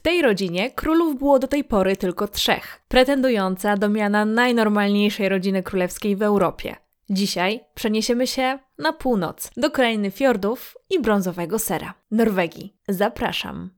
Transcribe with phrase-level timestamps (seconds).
[0.00, 5.62] W tej rodzinie królów było do tej pory tylko trzech, pretendująca do miana najnormalniejszej rodziny
[5.62, 6.76] królewskiej w Europie.
[7.10, 12.76] Dzisiaj przeniesiemy się na północ, do krainy fiordów i brązowego sera, Norwegii.
[12.88, 13.70] Zapraszam.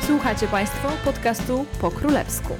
[0.00, 2.56] Słuchacie Państwo podcastu po królewsku.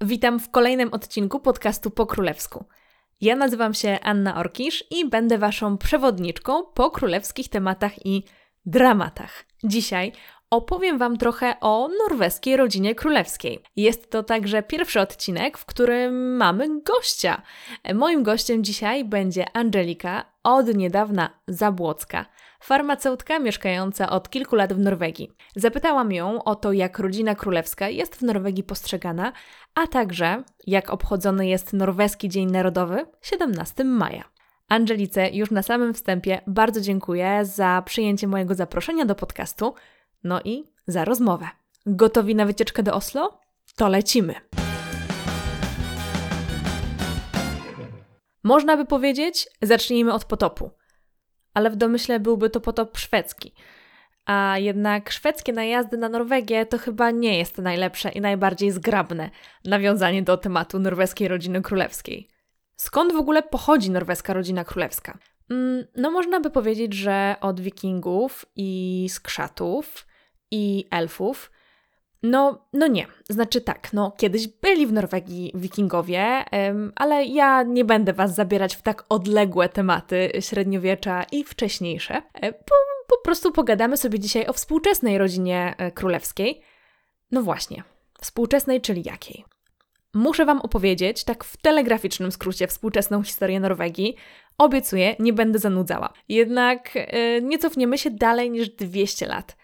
[0.00, 2.64] Witam w kolejnym odcinku podcastu po królewsku.
[3.20, 8.24] Ja nazywam się Anna Orkisz i będę Waszą przewodniczką po królewskich tematach i
[8.66, 9.44] dramatach.
[9.64, 10.12] Dzisiaj
[10.50, 13.62] opowiem Wam trochę o norweskiej rodzinie królewskiej.
[13.76, 17.42] Jest to także pierwszy odcinek, w którym mamy gościa.
[17.94, 22.26] Moim gościem dzisiaj będzie Angelika, od niedawna Zabłocka,
[22.60, 25.30] farmaceutka mieszkająca od kilku lat w Norwegii.
[25.56, 29.32] Zapytałam ją o to, jak rodzina królewska jest w Norwegii postrzegana,
[29.74, 34.24] a także jak obchodzony jest norweski Dzień Narodowy 17 maja.
[34.68, 39.74] Angelice już na samym wstępie bardzo dziękuję za przyjęcie mojego zaproszenia do podcastu,
[40.24, 41.48] no i za rozmowę.
[41.86, 43.40] Gotowi na wycieczkę do Oslo?
[43.76, 44.34] To lecimy!
[48.42, 50.70] Można by powiedzieć, zacznijmy od potopu.
[51.56, 53.52] Ale w domyśle byłby to potop szwedzki.
[54.26, 59.30] A jednak szwedzkie najazdy na Norwegię to chyba nie jest najlepsze i najbardziej zgrabne
[59.64, 62.28] nawiązanie do tematu norweskiej rodziny królewskiej.
[62.76, 65.18] Skąd w ogóle pochodzi norweska rodzina królewska?
[65.50, 70.06] Mm, no, można by powiedzieć, że od wikingów i skrzatów
[70.50, 71.50] i elfów.
[72.30, 73.06] No, no nie.
[73.30, 76.44] Znaczy tak, no kiedyś byli w Norwegii wikingowie,
[76.94, 82.22] ale ja nie będę Was zabierać w tak odległe tematy średniowiecza i wcześniejsze.
[82.34, 82.74] E, po,
[83.08, 86.62] po prostu pogadamy sobie dzisiaj o współczesnej rodzinie e, królewskiej.
[87.30, 87.82] No właśnie,
[88.20, 89.44] współczesnej, czyli jakiej?
[90.14, 94.16] Muszę Wam opowiedzieć, tak w telegraficznym skrócie, współczesną historię Norwegii.
[94.58, 96.12] Obiecuję, nie będę zanudzała.
[96.28, 99.56] Jednak yy, nie cofniemy się dalej niż 200 lat.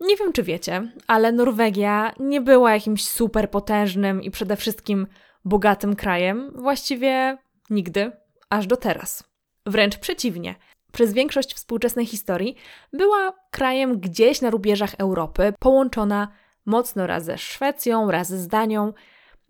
[0.00, 5.06] Nie wiem, czy wiecie, ale Norwegia nie była jakimś super potężnym i przede wszystkim
[5.44, 7.38] bogatym krajem właściwie
[7.70, 8.12] nigdy,
[8.50, 9.24] aż do teraz.
[9.66, 10.54] Wręcz przeciwnie.
[10.92, 12.56] Przez większość współczesnej historii
[12.92, 16.28] była krajem gdzieś na rubieżach Europy, połączona
[16.66, 18.92] mocno raz ze Szwecją, raz z Danią.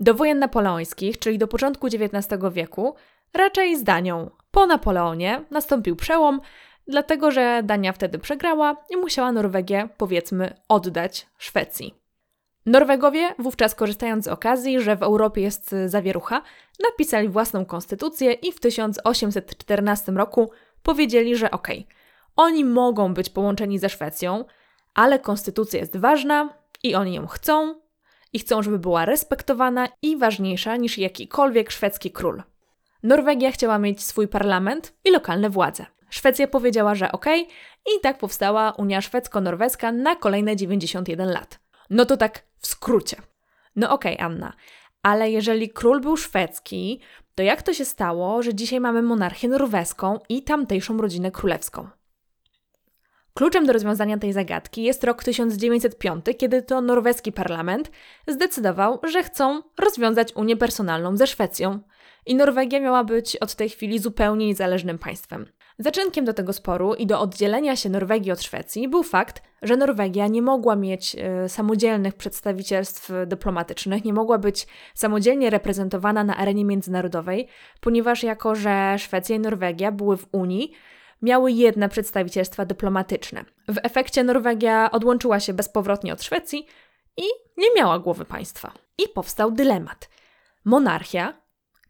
[0.01, 2.95] Do wojen napoleońskich, czyli do początku XIX wieku,
[3.35, 4.31] raczej z Danią.
[4.51, 6.41] Po Napoleonie nastąpił przełom,
[6.89, 11.95] dlatego że Dania wtedy przegrała i musiała Norwegię, powiedzmy, oddać Szwecji.
[12.67, 16.43] Norwegowie, wówczas korzystając z okazji, że w Europie jest zawierucha,
[16.83, 20.51] napisali własną konstytucję i w 1814 roku
[20.83, 21.97] powiedzieli, że okej, okay,
[22.37, 24.45] oni mogą być połączeni ze Szwecją,
[24.95, 27.81] ale konstytucja jest ważna i oni ją chcą
[28.33, 32.43] i chcą, żeby była respektowana i ważniejsza niż jakikolwiek szwedzki król.
[33.03, 35.87] Norwegia chciała mieć swój parlament i lokalne władze.
[36.11, 37.55] Szwecja powiedziała, że okej, okay,
[37.97, 41.61] i tak powstała Unia Szwedzko-Norweska na kolejne 91 lat.
[41.91, 43.17] No to tak w skrócie.
[43.77, 44.53] No okej, okay, Anna,
[45.03, 47.01] ale jeżeli król był szwedzki,
[47.35, 51.89] to jak to się stało, że dzisiaj mamy monarchię norweską i tamtejszą rodzinę królewską?
[53.35, 57.91] Kluczem do rozwiązania tej zagadki jest rok 1905, kiedy to norweski parlament
[58.27, 61.81] zdecydował, że chcą rozwiązać Unię personalną ze Szwecją
[62.27, 65.47] i Norwegia miała być od tej chwili zupełnie niezależnym państwem.
[65.79, 70.27] Zaczynkiem do tego sporu i do oddzielenia się Norwegii od Szwecji był fakt, że Norwegia
[70.27, 77.49] nie mogła mieć y, samodzielnych przedstawicielstw dyplomatycznych, nie mogła być samodzielnie reprezentowana na arenie międzynarodowej,
[77.81, 80.73] ponieważ jako że Szwecja i Norwegia były w Unii,
[81.23, 83.45] miały jedne przedstawicielstwa dyplomatyczne.
[83.69, 86.67] W efekcie Norwegia odłączyła się bezpowrotnie od Szwecji
[87.17, 87.23] i
[87.57, 88.73] nie miała głowy państwa.
[88.99, 90.09] I powstał dylemat.
[90.65, 91.35] Monarchia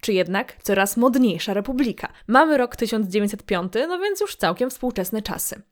[0.00, 2.12] czy jednak coraz modniejsza republika.
[2.26, 5.62] Mamy rok 1905, no więc już całkiem współczesne czasy.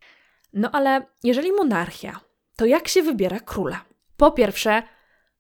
[0.52, 2.20] No ale jeżeli monarchia,
[2.56, 3.84] to jak się wybiera króla?
[4.16, 4.82] Po pierwsze,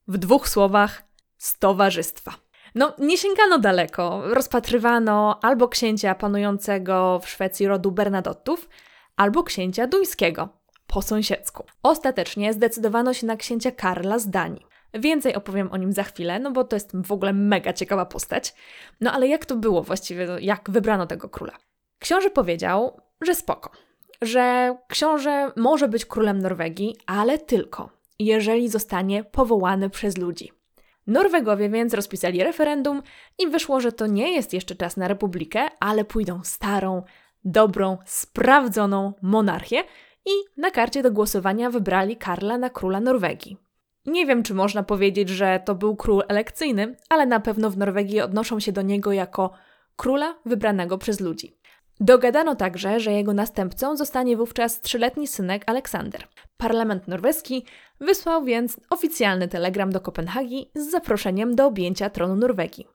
[0.08, 1.02] w dwóch słowach,
[1.38, 2.34] z towarzystwa.
[2.74, 4.22] No, nie sięgano daleko.
[4.24, 8.68] Rozpatrywano albo księcia panującego w Szwecji rodu Bernadottów,
[9.16, 10.48] albo księcia duńskiego,
[10.86, 11.64] po sąsiedzku.
[11.82, 14.66] Ostatecznie zdecydowano się na księcia Karla z Danii.
[14.98, 18.54] Więcej opowiem o nim za chwilę, no bo to jest w ogóle mega ciekawa postać.
[19.00, 21.52] No ale jak to było właściwie, jak wybrano tego króla?
[21.98, 23.70] Książę powiedział, że spoko,
[24.22, 30.52] że książę może być królem Norwegii, ale tylko jeżeli zostanie powołany przez ludzi.
[31.06, 33.02] Norwegowie więc rozpisali referendum
[33.38, 37.02] i wyszło, że to nie jest jeszcze czas na republikę, ale pójdą starą,
[37.44, 39.84] dobrą, sprawdzoną monarchię
[40.26, 43.65] i na karcie do głosowania wybrali Karla na króla Norwegii.
[44.06, 48.20] Nie wiem, czy można powiedzieć, że to był król elekcyjny, ale na pewno w Norwegii
[48.20, 49.50] odnoszą się do niego jako
[49.96, 51.56] króla wybranego przez ludzi.
[52.00, 56.28] Dogadano także, że jego następcą zostanie wówczas trzyletni synek Aleksander.
[56.56, 57.64] Parlament norweski
[58.00, 62.86] wysłał więc oficjalny telegram do Kopenhagi z zaproszeniem do objęcia tronu Norwegii.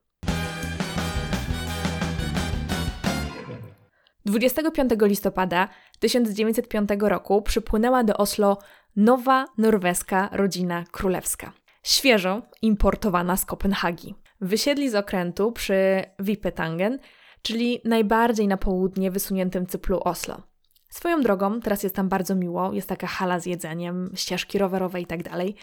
[4.25, 5.68] 25 listopada
[6.00, 8.58] 1905 roku przypłynęła do Oslo
[8.95, 11.53] nowa norweska rodzina królewska,
[11.83, 14.15] świeżo importowana z Kopenhagi.
[14.41, 16.99] Wysiedli z okrętu przy Vipetangen,
[17.41, 20.41] czyli najbardziej na południe wysuniętym cyplu Oslo.
[20.89, 25.05] Swoją drogą, teraz jest tam bardzo miło, jest taka hala z jedzeniem, ścieżki rowerowe i
[25.05, 25.55] tak dalej.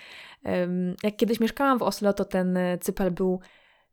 [1.02, 3.40] Jak kiedyś mieszkałam w Oslo, to ten cypel był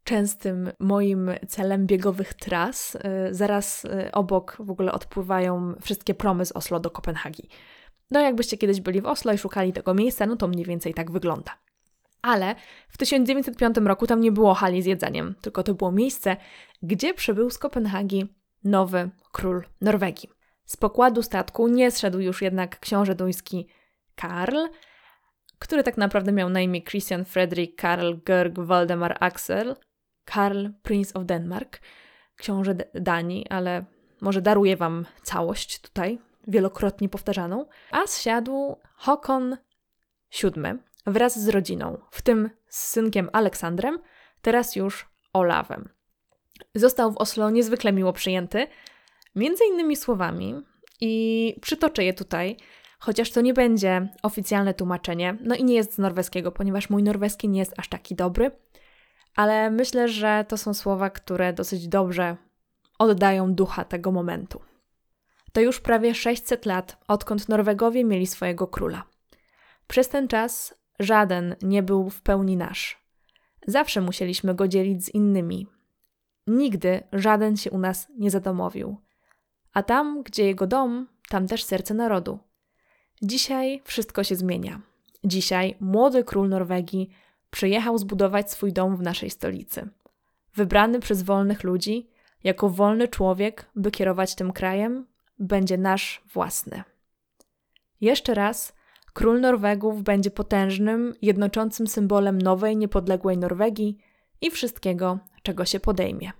[0.05, 2.95] częstym moim celem biegowych tras.
[2.95, 2.99] Y,
[3.33, 7.49] zaraz y, obok w ogóle odpływają wszystkie promy z Oslo do Kopenhagi.
[8.11, 11.11] No, jakbyście kiedyś byli w Oslo i szukali tego miejsca, no to mniej więcej tak
[11.11, 11.57] wygląda.
[12.21, 12.55] Ale
[12.89, 16.37] w 1905 roku tam nie było hali z jedzeniem, tylko to było miejsce,
[16.81, 20.29] gdzie przybył z Kopenhagi nowy król Norwegii.
[20.65, 23.67] Z pokładu statku nie zszedł już jednak książę duński
[24.15, 24.57] Karl,
[25.59, 29.75] który tak naprawdę miał na imię Christian Fredrik Karl Georg Waldemar Axel,
[30.25, 31.81] Karl Prince of Denmark,
[32.35, 33.85] książę Danii, ale
[34.21, 39.57] może daruję wam całość tutaj, wielokrotnie powtarzaną, a zsiadł Håkon
[40.43, 40.51] VII
[41.05, 43.99] wraz z rodziną, w tym z synkiem Aleksandrem,
[44.41, 45.89] teraz już Olawem.
[46.75, 48.67] Został w Oslo niezwykle miło przyjęty,
[49.35, 50.61] między innymi słowami,
[51.01, 52.57] i przytoczę je tutaj,
[52.99, 57.49] chociaż to nie będzie oficjalne tłumaczenie, no i nie jest z norweskiego, ponieważ mój norweski
[57.49, 58.51] nie jest aż taki dobry,
[59.35, 62.37] ale myślę, że to są słowa, które dosyć dobrze
[62.99, 64.61] oddają ducha tego momentu.
[65.55, 69.03] To już prawie 600 lat, odkąd Norwegowie mieli swojego króla.
[69.87, 73.05] Przez ten czas żaden nie był w pełni nasz.
[73.67, 75.67] Zawsze musieliśmy go dzielić z innymi.
[76.47, 78.97] Nigdy żaden się u nas nie zadomowił.
[79.73, 82.39] A tam, gdzie jego dom, tam też serce narodu.
[83.21, 84.81] Dzisiaj wszystko się zmienia.
[85.23, 87.09] Dzisiaj młody król Norwegii
[87.49, 89.89] przyjechał zbudować swój dom w naszej stolicy.
[90.55, 92.09] Wybrany przez wolnych ludzi,
[92.43, 96.83] jako wolny człowiek, by kierować tym krajem, będzie nasz własny.
[98.01, 98.73] Jeszcze raz,
[99.13, 103.97] król Norwegów będzie potężnym, jednoczącym symbolem nowej, niepodległej Norwegii
[104.41, 106.31] i wszystkiego, czego się podejmie.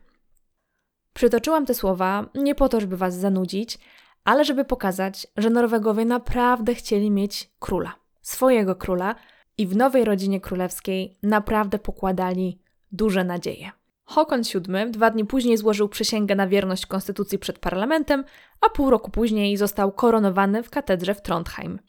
[1.14, 3.80] Przytoczyłam te słowa nie po to, żeby was zanudzić,
[4.24, 9.16] ale żeby pokazać, że Norwegowie naprawdę chcieli mieć króla, swojego króla,
[9.58, 12.60] i w nowej rodzinie królewskiej naprawdę pokładali
[12.92, 13.72] duże nadzieje.
[14.06, 18.24] Håkon VII dwa dni później złożył przysięgę na wierność konstytucji przed parlamentem,
[18.62, 21.80] a pół roku później został koronowany w katedrze w Trondheim.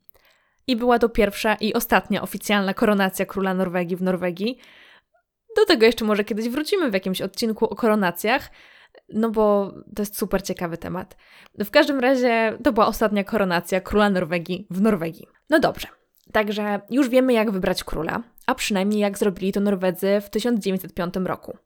[0.67, 4.59] I była to pierwsza i ostatnia oficjalna koronacja króla Norwegii w Norwegii.
[5.57, 8.51] Do tego jeszcze może kiedyś wrócimy w jakimś odcinku o koronacjach,
[9.09, 11.17] no bo to jest super ciekawy temat.
[11.59, 15.27] W każdym razie to była ostatnia koronacja króla Norwegii w Norwegii.
[15.51, 15.89] No dobrze.
[16.33, 21.59] Także już wiemy, jak wybrać króla, a przynajmniej jak zrobili to Norwedzy w 1905 roku.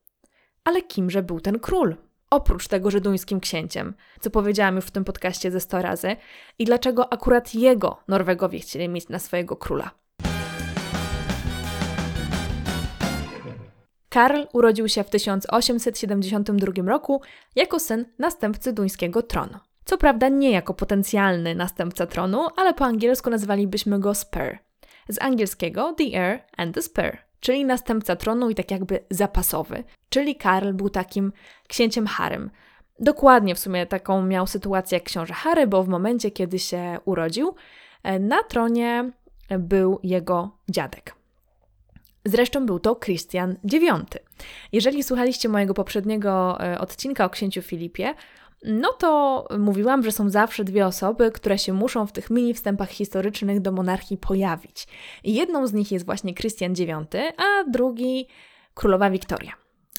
[0.70, 1.96] Ale kimże był ten król?
[2.30, 6.16] Oprócz tego, że duńskim księciem, co powiedziałam już w tym podcaście ze 100 razy,
[6.58, 9.90] i dlaczego akurat jego Norwegowie chcieli mieć na swojego króla.
[14.08, 17.22] Karl urodził się w 1872 roku
[17.56, 19.58] jako syn następcy duńskiego tronu.
[19.84, 24.58] Co prawda nie jako potencjalny następca tronu, ale po angielsku nazwalibyśmy go Spur.
[25.08, 29.84] Z angielskiego The Heir and the Spur, czyli następca tronu i tak jakby zapasowy.
[30.08, 31.32] Czyli Karl był takim
[31.68, 32.50] księciem Harym.
[32.98, 37.54] Dokładnie w sumie taką miał sytuację jak książę Harry, bo w momencie, kiedy się urodził,
[38.02, 39.10] e, na tronie
[39.58, 41.14] był jego dziadek.
[42.24, 44.04] Zresztą był to Christian IX.
[44.72, 48.14] Jeżeli słuchaliście mojego poprzedniego e, odcinka o księciu Filipie,
[48.64, 52.90] no to mówiłam, że są zawsze dwie osoby, które się muszą w tych mini wstępach
[52.90, 54.86] historycznych do monarchii pojawić.
[55.24, 58.26] Jedną z nich jest właśnie Krystian IX, a drugi
[58.74, 59.52] królowa Wiktoria.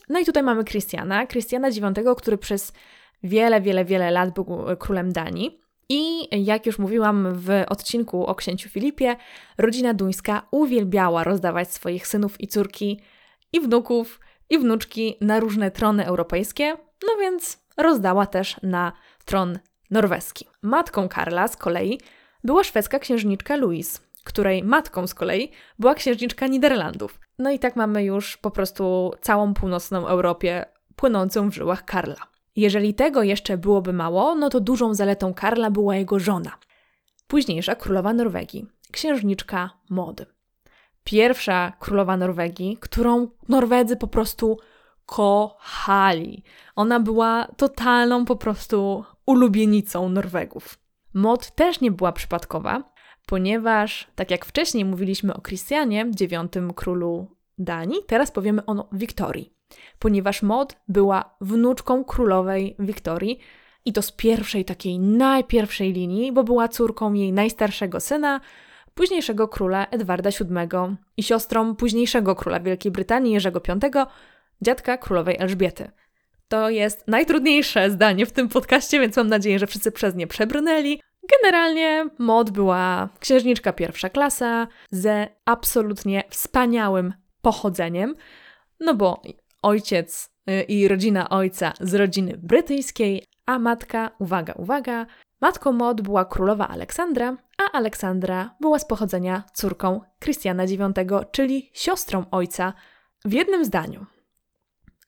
[0.10, 2.74] No i tutaj mamy Krystiana, Krystiana IX, który przez
[3.24, 4.46] wiele, wiele, wiele lat był
[4.80, 5.62] królem Danii.
[5.90, 9.16] I jak już mówiłam w odcinku o księciu Filipie,
[9.58, 13.00] rodzina duńska uwielbiała rozdawać swoich synów i córki,
[13.54, 16.78] i wnuków, i wnuczki na różne trony europejskie,
[17.08, 18.92] no więc rozdała też na
[19.26, 19.60] tron
[19.92, 20.48] norweski.
[20.62, 22.00] Matką Karla z kolei
[22.44, 27.20] była szwedzka księżniczka Louise, której matką z kolei była księżniczka Niderlandów.
[27.40, 32.32] No i tak mamy już po prostu całą północną Europę płynącą w żyłach Karla.
[32.56, 36.58] Jeżeli tego jeszcze byłoby mało, no to dużą zaletą Karla była jego żona.
[37.28, 40.26] Późniejsza królowa Norwegii, księżniczka Mody.
[41.04, 44.58] Pierwsza królowa Norwegii, którą Norwedzy po prostu
[45.12, 46.44] kochali.
[46.76, 50.80] Ona była totalną po prostu ulubienicą Norwegów.
[51.14, 52.84] Mod też nie była przypadkowa,
[53.26, 57.28] ponieważ, tak jak wcześniej mówiliśmy o Christianie, dziewiątym królu
[57.58, 59.54] Danii, teraz powiemy o Wiktorii.
[60.00, 63.40] Ponieważ Mod była wnuczką królowej Wiktorii
[63.86, 68.42] i to z pierwszej takiej najpierwszej linii, bo była córką jej najstarszego syna,
[68.94, 74.06] późniejszego króla Edwarda VII i siostrą późniejszego króla Wielkiej Brytanii Jerzego V,
[74.62, 75.92] dziadka królowej Elżbiety.
[76.48, 81.02] To jest najtrudniejsze zdanie w tym podcaście, więc mam nadzieję, że wszyscy przez nie przebrnęli.
[81.32, 88.16] Generalnie Mod była księżniczka pierwsza klasa ze absolutnie wspaniałym pochodzeniem,
[88.80, 89.22] no bo
[89.62, 95.06] ojciec y, i rodzina ojca z rodziny brytyjskiej, a matka, uwaga, uwaga,
[95.42, 100.82] matką Mod była królowa Aleksandra, a Aleksandra była z pochodzenia córką Krystiana IX,
[101.32, 102.74] czyli siostrą ojca.
[103.26, 104.06] W jednym zdaniu.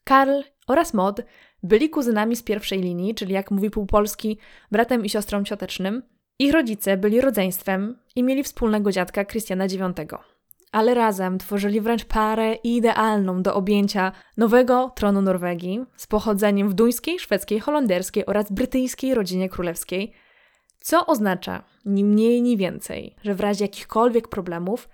[0.04, 1.22] Karl oraz Mod
[1.64, 4.38] byli kuzynami z pierwszej linii, czyli jak mówi półpolski,
[4.72, 6.04] bratem i siostrą ciotecznym.
[6.40, 10.14] Ich rodzice byli rodzeństwem i mieli wspólnego dziadka Krystiana IX.
[10.72, 17.20] Ale razem tworzyli wręcz parę idealną do objęcia nowego tronu Norwegii z pochodzeniem w duńskiej,
[17.20, 20.14] szwedzkiej, holenderskiej oraz brytyjskiej rodzinie królewskiej,
[20.80, 24.90] co oznacza ni mniej, ni więcej, że w razie jakichkolwiek problemów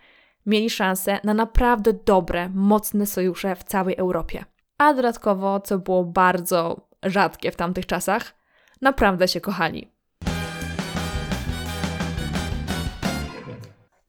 [0.46, 4.46] mieli szansę na naprawdę dobre, mocne sojusze w całej Europie.
[4.80, 8.34] A dodatkowo, co było bardzo rzadkie w tamtych czasach,
[8.82, 9.92] naprawdę się kochali.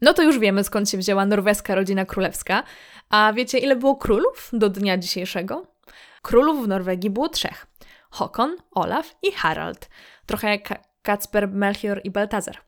[0.01, 2.63] No to już wiemy, skąd się wzięła norweska rodzina królewska.
[3.09, 5.67] A wiecie, ile było królów do dnia dzisiejszego?
[6.23, 7.67] Królów w Norwegii było trzech.
[8.11, 9.89] Håkon, Olaf i Harald.
[10.27, 12.59] Trochę jak Kacper, Melchior i Baltazar.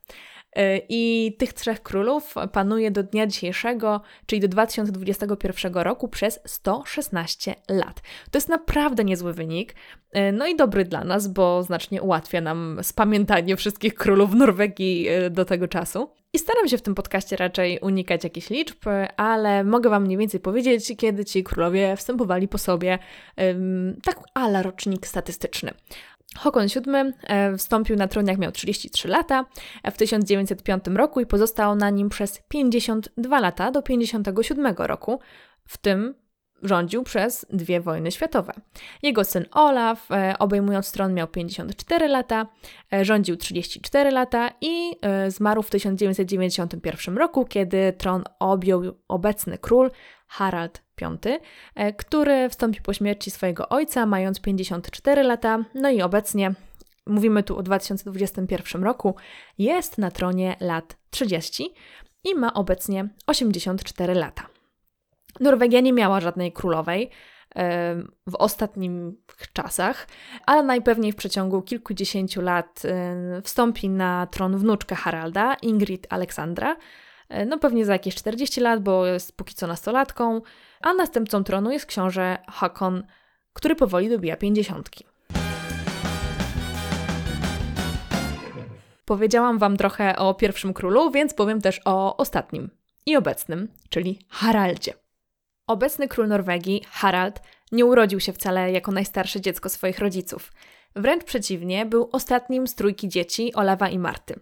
[0.58, 7.54] Y, I tych trzech królów panuje do dnia dzisiejszego, czyli do 2021 roku, przez 116
[7.68, 8.00] lat.
[8.30, 9.74] To jest naprawdę niezły wynik,
[10.16, 15.30] y, no i dobry dla nas, bo znacznie ułatwia nam spamiętanie wszystkich królów Norwegii y,
[15.30, 16.10] do tego czasu.
[16.34, 18.84] I staram się w tym podcaście raczej unikać jakichś liczb,
[19.16, 22.98] ale mogę Wam mniej więcej powiedzieć, kiedy ci królowie wstępowali po sobie,
[24.04, 25.70] tak ala rocznik statystyczny.
[26.38, 29.46] Håkon VII e, wstąpił na tron jak miał 33 lata
[29.92, 35.20] w 1905 roku i pozostał na nim przez 52 lata do 57 roku,
[35.64, 36.14] w tym
[36.62, 38.52] rządził przez dwie wojny światowe.
[39.02, 42.46] Jego syn Olaf, e, obejmując tron, miał 54 lata,
[42.92, 44.92] e, rządził 34 lata i
[45.28, 49.90] zmarł w 1991 roku, kiedy tron objął obecny król
[50.26, 50.82] Harald
[51.74, 56.54] E, który wstąpił po śmierci swojego ojca, mając 54 lata, no i obecnie,
[57.06, 59.14] mówimy tu o 2021 roku,
[59.58, 61.74] jest na tronie lat 30
[62.24, 64.48] i ma obecnie 84 lata.
[65.40, 67.10] Norwegia nie miała żadnej królowej
[67.56, 67.94] e,
[68.26, 68.92] w ostatnich
[69.52, 70.08] czasach,
[70.46, 76.76] ale najpewniej w przeciągu kilkudziesięciu lat e, wstąpi na tron wnuczka Haralda, Ingrid Aleksandra,
[77.46, 80.40] no pewnie za jakieś 40 lat, bo jest póki co nastolatką,
[80.82, 83.06] a następcą tronu jest książę Hakon,
[83.52, 85.04] który powoli dobija pięćdziesiątki.
[89.04, 92.70] Powiedziałam Wam trochę o pierwszym królu, więc powiem też o ostatnim
[93.06, 94.94] i obecnym, czyli Haraldzie.
[95.66, 97.40] Obecny król Norwegii, Harald,
[97.72, 100.52] nie urodził się wcale jako najstarsze dziecko swoich rodziców.
[100.96, 104.40] Wręcz przeciwnie, był ostatnim z trójki dzieci Olawa i Marty.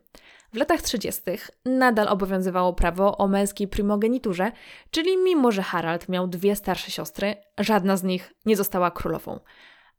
[0.52, 1.22] W latach 30.
[1.64, 4.52] nadal obowiązywało prawo o męskiej primogeniturze,
[4.90, 9.40] czyli mimo, że Harald miał dwie starsze siostry, żadna z nich nie została królową.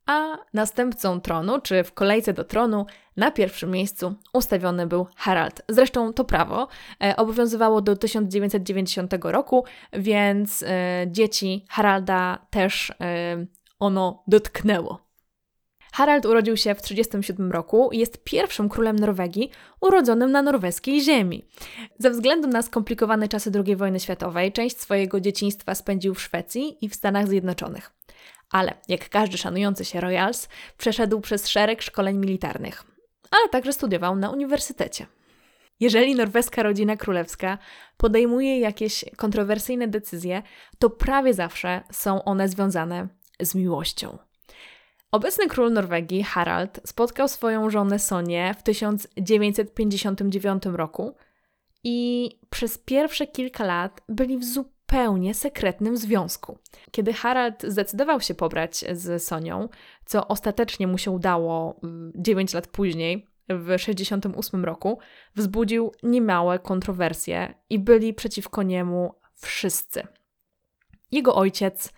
[0.06, 2.86] A następcą tronu, czy w kolejce do tronu,
[3.18, 5.62] na pierwszym miejscu ustawiony był Harald.
[5.70, 6.68] Zresztą to prawo
[7.04, 10.68] e, obowiązywało do 1990 roku, więc e,
[11.08, 13.46] dzieci Haralda też e,
[13.80, 15.11] ono dotknęło.
[15.92, 21.46] Harald urodził się w 1937 roku i jest pierwszym królem Norwegii urodzonym na norweskiej ziemi.
[22.00, 26.90] Ze względu na skomplikowane czasy II wojny światowej, część swojego dzieciństwa spędził w Szwecji i
[26.90, 27.92] w Stanach Zjednoczonych.
[28.52, 32.84] Ale, jak każdy szanujący się Royals, przeszedł przez szereg szkoleń militarnych,
[33.32, 35.06] ale także studiował na uniwersytecie.
[35.80, 37.58] Jeżeli norweska rodzina królewska
[37.98, 40.42] podejmuje jakieś kontrowersyjne decyzje,
[40.80, 43.08] to prawie zawsze są one związane
[43.40, 44.18] z miłością.
[45.12, 51.16] Obecny król Norwegii, Harald, spotkał swoją żonę Sonię w 1959 roku
[51.84, 56.58] i przez pierwsze kilka lat byli w zupełnie sekretnym związku.
[56.92, 59.70] Kiedy Harald zdecydował się pobrać z Sonią,
[60.06, 61.80] co ostatecznie mu się udało
[62.16, 65.00] 9 lat później, w 1968 roku,
[65.36, 70.08] wzbudził niemałe kontrowersje i byli przeciwko niemu wszyscy.
[71.12, 71.94] Jego ojciec,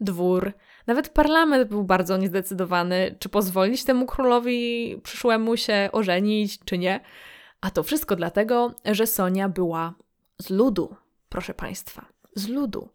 [0.00, 0.52] dwór,
[0.88, 7.00] Nawet parlament był bardzo niezdecydowany, czy pozwolić temu królowi przyszłemu się ożenić, czy nie.
[7.60, 9.94] A to wszystko dlatego, że Sonia była
[10.38, 10.96] z ludu,
[11.28, 12.88] proszę Państwa, z ludu.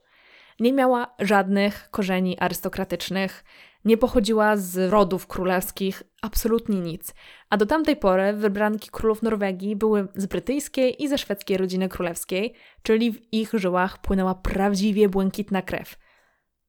[0.60, 3.44] Nie miała żadnych korzeni arystokratycznych,
[3.86, 7.14] nie pochodziła z rodów królewskich, absolutnie nic.
[7.50, 12.54] A do tamtej pory wybranki królów Norwegii były z brytyjskiej i ze szwedzkiej rodziny królewskiej,
[12.84, 16.03] czyli w ich żyłach płynęła prawdziwie błękitna krew.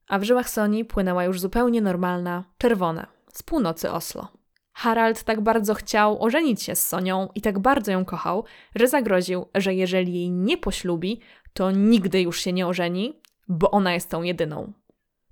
[0.07, 4.27] A w żyłach Soni płynęła już zupełnie normalna, czerwona, z północy Oslo.
[4.73, 8.45] Harald tak bardzo chciał ożenić się z Sonią i tak bardzo ją kochał,
[8.75, 11.19] że zagroził, że jeżeli jej nie poślubi,
[11.53, 14.73] to nigdy już się nie ożeni, bo ona jest tą jedyną.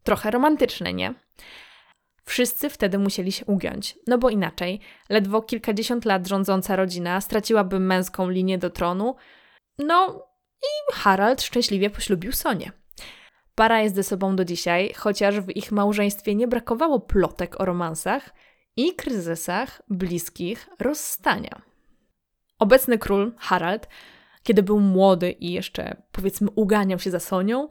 [0.04, 1.14] Trochę romantyczne, nie?
[2.26, 8.30] Wszyscy wtedy musieli się ugiąć, no bo inaczej, ledwo kilkadziesiąt lat rządząca rodzina straciłaby męską
[8.30, 9.16] linię do tronu,
[9.78, 10.28] no
[10.62, 12.72] i Harald szczęśliwie poślubił Sonię.
[13.56, 18.34] Para jest ze sobą do dzisiaj, chociaż w ich małżeństwie nie brakowało plotek o romansach
[18.76, 21.62] i kryzysach bliskich rozstania.
[22.60, 23.88] Obecny król, Harald,
[24.44, 27.70] kiedy był młody i jeszcze powiedzmy uganiał się za Sonią,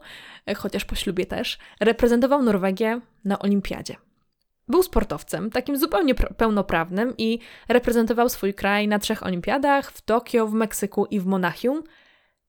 [0.55, 3.95] chociaż po ślubie też, reprezentował Norwegię na olimpiadzie.
[4.67, 10.53] Był sportowcem, takim zupełnie pełnoprawnym i reprezentował swój kraj na trzech olimpiadach w Tokio, w
[10.53, 11.83] Meksyku i w Monachium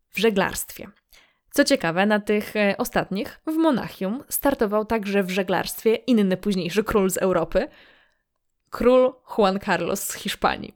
[0.08, 0.88] w żeglarstwie.
[1.56, 7.10] Co ciekawe, na tych e, ostatnich, w Monachium, startował także w żeglarstwie inny późniejszy król
[7.10, 7.68] z Europy,
[8.70, 10.74] król Juan Carlos z Hiszpanii.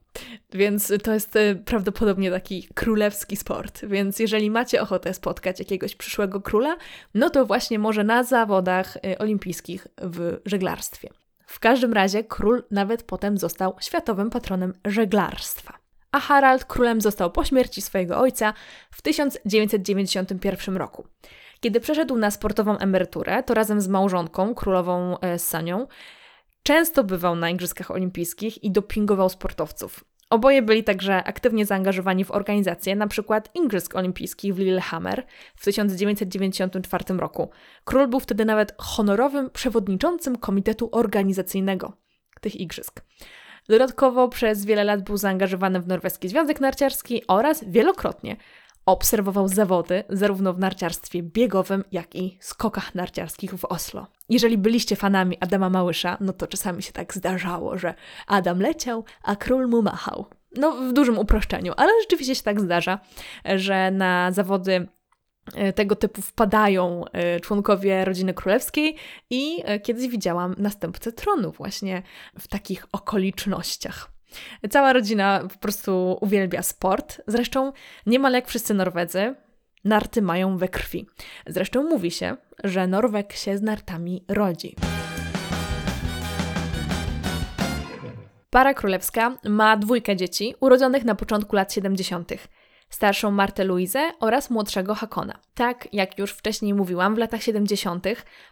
[0.52, 3.84] Więc to jest e, prawdopodobnie taki królewski sport.
[3.84, 6.76] Więc jeżeli macie ochotę spotkać jakiegoś przyszłego króla,
[7.14, 11.08] no to właśnie może na zawodach e, olimpijskich w żeglarstwie.
[11.46, 15.87] W każdym razie król nawet potem został światowym patronem żeglarstwa.
[16.12, 18.54] A Harald królem został po śmierci swojego ojca
[18.90, 21.06] w 1991 roku.
[21.60, 25.86] Kiedy przeszedł na sportową emeryturę, to razem z małżonką, królową e, Sanią,
[26.62, 30.04] często bywał na Igrzyskach Olimpijskich i dopingował sportowców.
[30.30, 33.40] Oboje byli także aktywnie zaangażowani w organizację np.
[33.54, 37.50] Igrzysk Olimpijskich w Lillehammer w 1994 roku.
[37.84, 41.92] Król był wtedy nawet honorowym przewodniczącym komitetu organizacyjnego
[42.40, 43.00] tych igrzysk.
[43.68, 48.36] Dodatkowo przez wiele lat był zaangażowany w Norweski Związek Narciarski oraz wielokrotnie
[48.86, 54.06] obserwował zawody zarówno w narciarstwie biegowym, jak i skokach narciarskich w Oslo.
[54.28, 57.94] Jeżeli byliście fanami Adama Małysza, no to czasami się tak zdarzało, że
[58.26, 60.26] Adam leciał, a król mu machał.
[60.56, 62.98] No, w dużym uproszczeniu, ale rzeczywiście się tak zdarza,
[63.44, 64.88] że na zawody
[65.74, 68.96] tego typu wpadają e, członkowie rodziny królewskiej
[69.30, 72.02] i e, kiedyś widziałam następcę tronu właśnie
[72.38, 74.10] w takich okolicznościach.
[74.70, 77.22] Cała rodzina po prostu uwielbia sport.
[77.26, 77.72] Zresztą
[78.06, 79.34] niemal jak wszyscy Norwedzy,
[79.84, 81.06] narty mają we krwi.
[81.46, 84.76] Zresztą mówi się, że Norweg się z nartami rodzi.
[88.50, 92.32] Para królewska ma dwójkę dzieci urodzonych na początku lat 70
[92.90, 95.38] starszą Martę Luizę oraz młodszego Hakona.
[95.54, 98.06] Tak, jak już wcześniej mówiłam, w latach 70.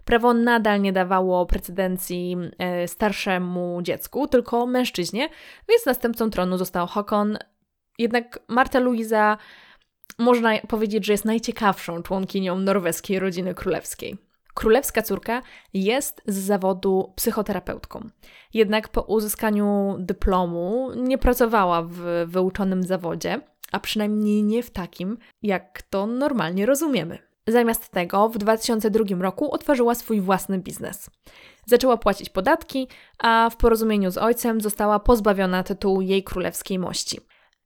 [0.05, 5.29] prawo nadal nie dawało precedencji e, starszemu dziecku, tylko mężczyźnie,
[5.68, 7.38] więc następcą tronu został Hakon.
[7.99, 9.38] Jednak Marta Luiza
[10.18, 14.16] można powiedzieć, że jest najciekawszą członkinią norweskiej rodziny królewskiej.
[14.55, 15.42] Królewska córka
[15.75, 18.09] jest z zawodu psychoterapeutką.
[18.55, 23.40] Jednak po uzyskaniu dyplomu nie pracowała w wyuczonym zawodzie,
[23.72, 27.18] a przynajmniej nie w takim, jak to normalnie rozumiemy.
[27.46, 31.11] Zamiast tego w 2002 roku otworzyła swój własny biznes.
[31.66, 37.20] Zaczęła płacić podatki, a w porozumieniu z ojcem została pozbawiona tytułu jej królewskiej mości.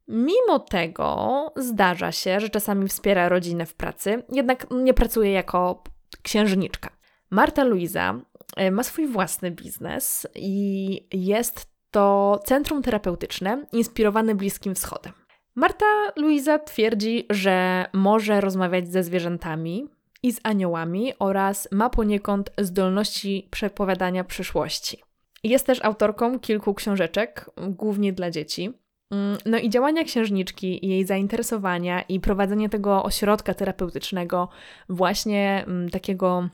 [0.09, 5.83] Mimo tego zdarza się, że czasami wspiera rodzinę w pracy, jednak nie pracuje jako
[6.23, 6.91] księżniczka.
[7.31, 8.21] Marta Luiza
[8.57, 15.13] e, ma swój własny biznes i jest to centrum terapeutyczne inspirowane Bliskim Wschodem.
[15.55, 15.87] Marta
[16.17, 19.89] Luiza twierdzi, że może rozmawiać ze zwierzętami
[20.23, 25.03] i z aniołami oraz ma poniekąd zdolności przepowiadania przyszłości.
[25.45, 28.73] Jest też autorką kilku książeczek, głównie dla dzieci.
[29.11, 34.49] Mm, no i działania księżniczki, jej zainteresowania i prowadzenie tego ośrodka terapeutycznego,
[34.89, 36.49] właśnie mm, takiego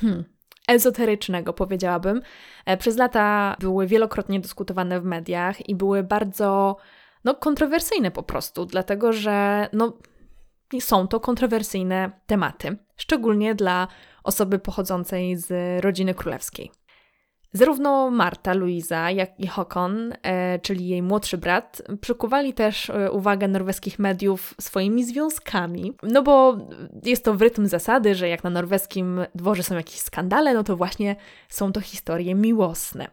[0.00, 0.24] hmm,
[0.68, 2.22] ezoterycznego, powiedziałabym,
[2.64, 6.76] e, przez lata były wielokrotnie dyskutowane w mediach i były bardzo
[7.26, 9.92] no, kontrowersyjne po prostu, dlatego że no,
[10.80, 13.88] są to kontrowersyjne tematy, szczególnie dla
[14.24, 15.50] osoby pochodzącej z
[15.84, 16.70] rodziny królewskiej.
[17.52, 23.48] Zarówno Marta, Luisa, jak i Håkon, e, czyli jej młodszy brat, przykuwali też e, uwagę
[23.48, 25.92] norweskich mediów swoimi związkami.
[26.02, 26.58] No bo
[27.04, 30.76] jest to w rytm zasady, że jak na norweskim dworze są jakieś skandale, no to
[30.76, 31.16] właśnie
[31.48, 33.08] są to historie miłosne.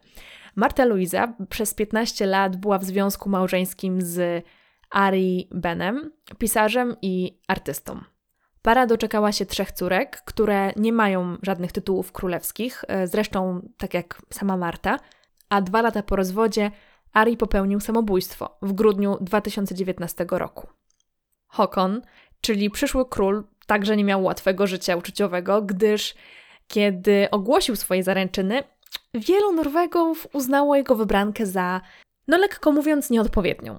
[0.56, 4.44] Marta Luisa przez 15 lat była w związku małżeńskim z
[4.90, 8.00] Ari Benem, pisarzem i artystą.
[8.62, 14.22] Para doczekała się trzech córek, które nie mają żadnych tytułów królewskich, e, zresztą tak jak
[14.30, 14.98] sama Marta,
[15.48, 16.70] a dwa lata po rozwodzie
[17.12, 20.68] Ari popełnił samobójstwo w grudniu 2019 roku.
[21.46, 22.02] Håkon,
[22.40, 26.14] czyli przyszły król, także nie miał łatwego życia uczuciowego, gdyż
[26.68, 28.62] kiedy ogłosił swoje zaręczyny,
[29.14, 31.80] wielu Norwegów uznało jego wybrankę za,
[32.28, 33.78] no lekko mówiąc, nieodpowiednią.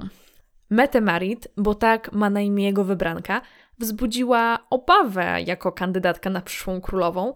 [0.69, 3.41] Mette Marit, bo tak ma na imię jego wybranka,
[3.80, 7.34] wzbudziła obawę jako kandydatka na przyszłą królową,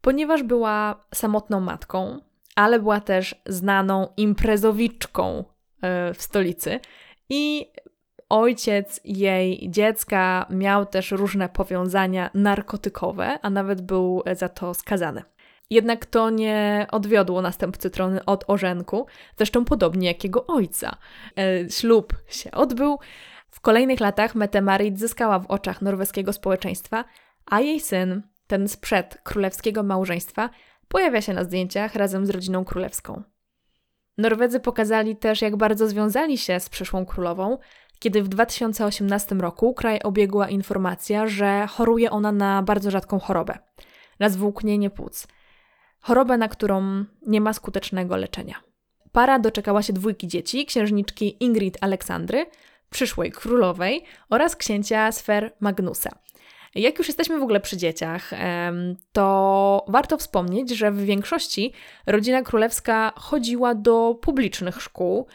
[0.00, 2.20] ponieważ była samotną matką,
[2.56, 5.44] ale była też znaną imprezowiczką
[5.82, 6.80] e, w stolicy
[7.28, 7.72] i
[8.28, 15.22] ojciec jej dziecka miał też różne powiązania narkotykowe, a nawet był za to skazany.
[15.70, 19.06] Jednak to nie odwiodło następcy trony od orzenku,
[19.36, 20.96] zresztą podobnie jak jego ojca.
[21.38, 22.98] E, ślub się odbył.
[23.50, 27.04] W kolejnych latach Mette-Marit zyskała w oczach norweskiego społeczeństwa,
[27.46, 30.50] a jej syn, ten sprzed królewskiego małżeństwa,
[30.88, 33.22] pojawia się na zdjęciach razem z rodziną królewską.
[34.18, 37.58] Norwedzy pokazali też, jak bardzo związali się z przyszłą królową,
[37.98, 43.58] kiedy w 2018 roku kraj obiegła informacja, że choruje ona na bardzo rzadką chorobę
[44.20, 45.26] rozwłóknienie płuc–
[46.00, 48.54] chorobę, na którą nie ma skutecznego leczenia.
[49.12, 52.46] Para doczekała się dwójki dzieci, księżniczki Ingrid Aleksandry,
[52.90, 56.10] przyszłej królowej oraz księcia Sfer Magnusa.
[56.74, 58.30] Jak już jesteśmy w ogóle przy dzieciach,
[59.12, 61.72] to warto wspomnieć, że w większości
[62.06, 65.26] rodzina królewska chodziła do publicznych szkół.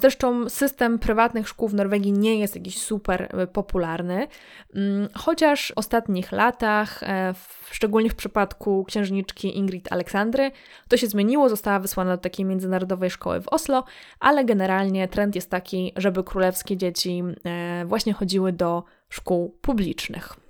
[0.00, 4.26] Zresztą system prywatnych szkół w Norwegii nie jest jakiś super e, popularny,
[4.74, 7.34] mm, chociaż w ostatnich latach, e,
[7.70, 10.50] szczególnie w przypadku księżniczki Ingrid Aleksandry,
[10.88, 13.84] to się zmieniło, została wysłana do takiej międzynarodowej szkoły w Oslo,
[14.20, 20.43] ale generalnie trend jest taki, żeby królewskie dzieci e, właśnie chodziły do szkół publicznych.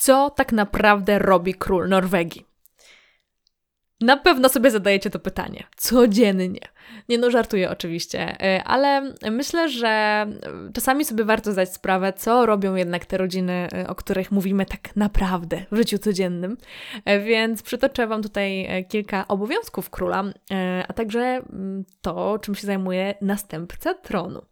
[0.00, 2.46] Co tak naprawdę robi król Norwegii?
[4.00, 6.60] Na pewno sobie zadajecie to pytanie codziennie.
[7.08, 10.26] Nie no, żartuję oczywiście, e, ale myślę, że
[10.74, 14.96] czasami sobie warto zdać sprawę, co robią jednak te rodziny, e, o których mówimy tak
[14.96, 16.56] naprawdę w życiu codziennym.
[17.24, 20.24] Więc przytoczę Wam tutaj kilka obowiązków króla,
[20.88, 24.42] a także mm, to, czym się zajmuje następca tronu.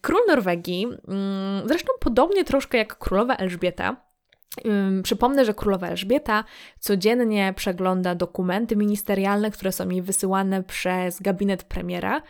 [0.00, 4.04] Król Norwegii, mm, zresztą podobnie troszkę jak królowa Elżbieta,
[5.02, 6.44] Przypomnę, że królowa Elżbieta
[6.78, 12.22] codziennie przegląda dokumenty ministerialne, które są jej wysyłane przez gabinet premiera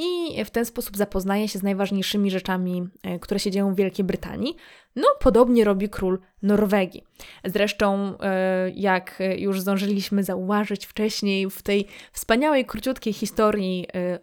[0.00, 4.04] i w ten sposób zapoznaje się z najważniejszymi rzeczami, e, które się dzieją w Wielkiej
[4.04, 4.56] Brytanii.
[4.96, 7.04] No, podobnie robi król Norwegii.
[7.44, 14.18] Zresztą, e, jak już zdążyliśmy zauważyć wcześniej w tej wspaniałej, króciutkiej historii e,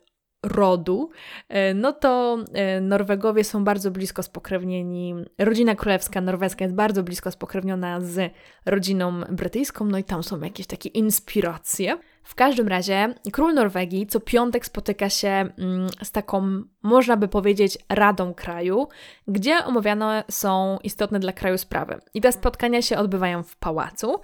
[0.48, 1.10] rodu,
[1.50, 5.16] e, no to e, Norwegowie są bardzo blisko spokrewnieni.
[5.38, 8.34] Rodzina królewska norweska jest bardzo blisko spokrewniona z
[8.66, 11.98] rodziną brytyjską, no i tam są jakieś takie inspiracje.
[12.28, 17.78] W każdym razie król Norwegii co piątek spotyka się mm, z taką, można by powiedzieć,
[17.90, 18.88] radą kraju,
[19.28, 22.00] gdzie omawiane są istotne dla kraju sprawy.
[22.14, 24.20] I te spotkania się odbywają w pałacu.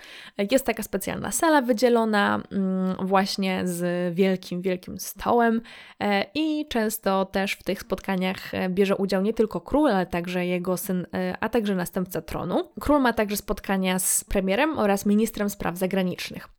[0.51, 5.61] Jest taka specjalna sala wydzielona mm, właśnie z wielkim, wielkim stołem
[5.99, 10.45] e, i często też w tych spotkaniach e, bierze udział nie tylko król, ale także
[10.45, 12.69] jego syn, e, a także następca tronu.
[12.79, 16.49] Król ma także spotkania z premierem oraz ministrem spraw zagranicznych.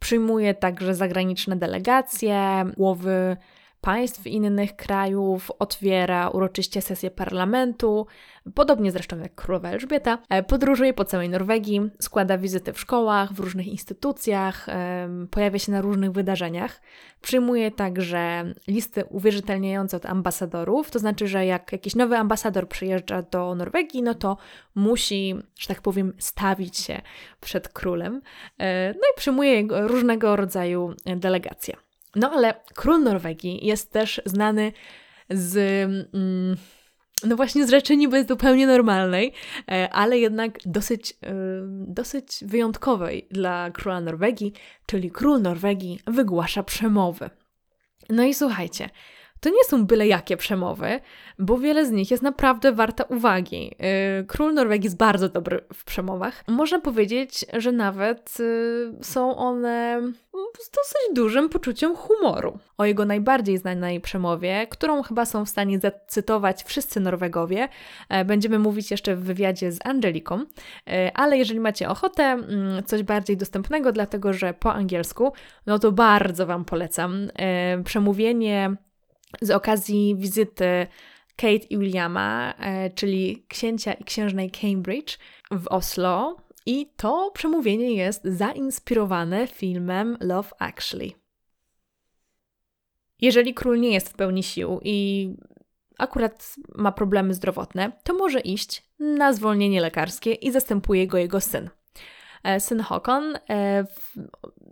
[0.00, 3.36] Przyjmuje także zagraniczne delegacje, głowy
[3.80, 8.06] państw innych krajów, otwiera uroczyście sesję parlamentu,
[8.54, 10.18] podobnie zresztą jak królowa Elżbieta.
[10.28, 14.66] E, podróżuje po całej Norwegii, składa wizyty w szkołach, w różnych instytucjach,
[15.30, 16.80] pojawia się na różnych wydarzeniach.
[17.20, 23.54] Przyjmuje także listy uwierzytelniające od ambasadorów, to znaczy, że jak jakiś nowy ambasador przyjeżdża do
[23.54, 24.36] Norwegii, no to
[24.74, 27.02] musi, że tak powiem, stawić się
[27.40, 28.22] przed królem.
[28.58, 31.87] E, no i przyjmuje różnego rodzaju delegacje.
[32.16, 34.72] No ale król Norwegii jest też znany
[35.30, 35.56] z.
[36.14, 36.56] Mm,
[37.24, 39.32] no właśnie z rzeczy niby zupełnie normalnej,
[39.70, 41.16] e, ale jednak dosyć, e,
[41.86, 44.52] dosyć wyjątkowej dla króla Norwegii,
[44.86, 47.30] czyli król Norwegii wygłasza przemowy.
[48.10, 48.90] No i słuchajcie,
[49.40, 51.00] to nie są byle jakie przemowy,
[51.38, 53.74] bo wiele z nich jest naprawdę warte uwagi.
[54.20, 56.44] Y, król Norwegii jest bardzo dobry w przemowach.
[56.48, 60.02] Można powiedzieć, że nawet y, są one
[60.58, 62.58] z dosyć dużym poczuciem humoru.
[62.78, 67.68] O jego najbardziej znanej przemowie, którą chyba są w stanie zacytować wszyscy Norwegowie,
[68.08, 70.44] e, będziemy mówić jeszcze w wywiadzie z Angeliką,
[70.86, 75.32] e, ale jeżeli macie ochotę, mm, coś bardziej dostępnego, dlatego że po angielsku,
[75.66, 77.28] no to bardzo Wam polecam.
[77.34, 78.76] E, przemówienie
[79.40, 80.86] z okazji wizyty
[81.36, 82.54] Kate i Williama,
[82.94, 85.18] czyli księcia i księżnej Cambridge
[85.50, 86.36] w Oslo,
[86.66, 91.10] i to przemówienie jest zainspirowane filmem Love Actually.
[93.20, 95.28] Jeżeli król nie jest w pełni sił i
[95.98, 101.70] akurat ma problemy zdrowotne, to może iść na zwolnienie lekarskie i zastępuje go jego syn.
[102.44, 103.84] E, syn Håkon, e,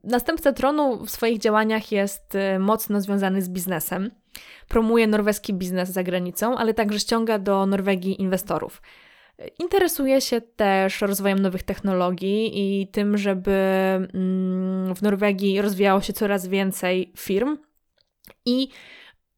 [0.04, 4.10] następca tronu w swoich działaniach jest e, mocno związany z biznesem.
[4.68, 8.82] Promuje norweski biznes za granicą, ale także ściąga do Norwegii inwestorów.
[9.58, 13.52] Interesuje się też rozwojem nowych technologii i tym, żeby
[14.14, 17.58] mm, w Norwegii rozwijało się coraz więcej firm
[18.44, 18.68] i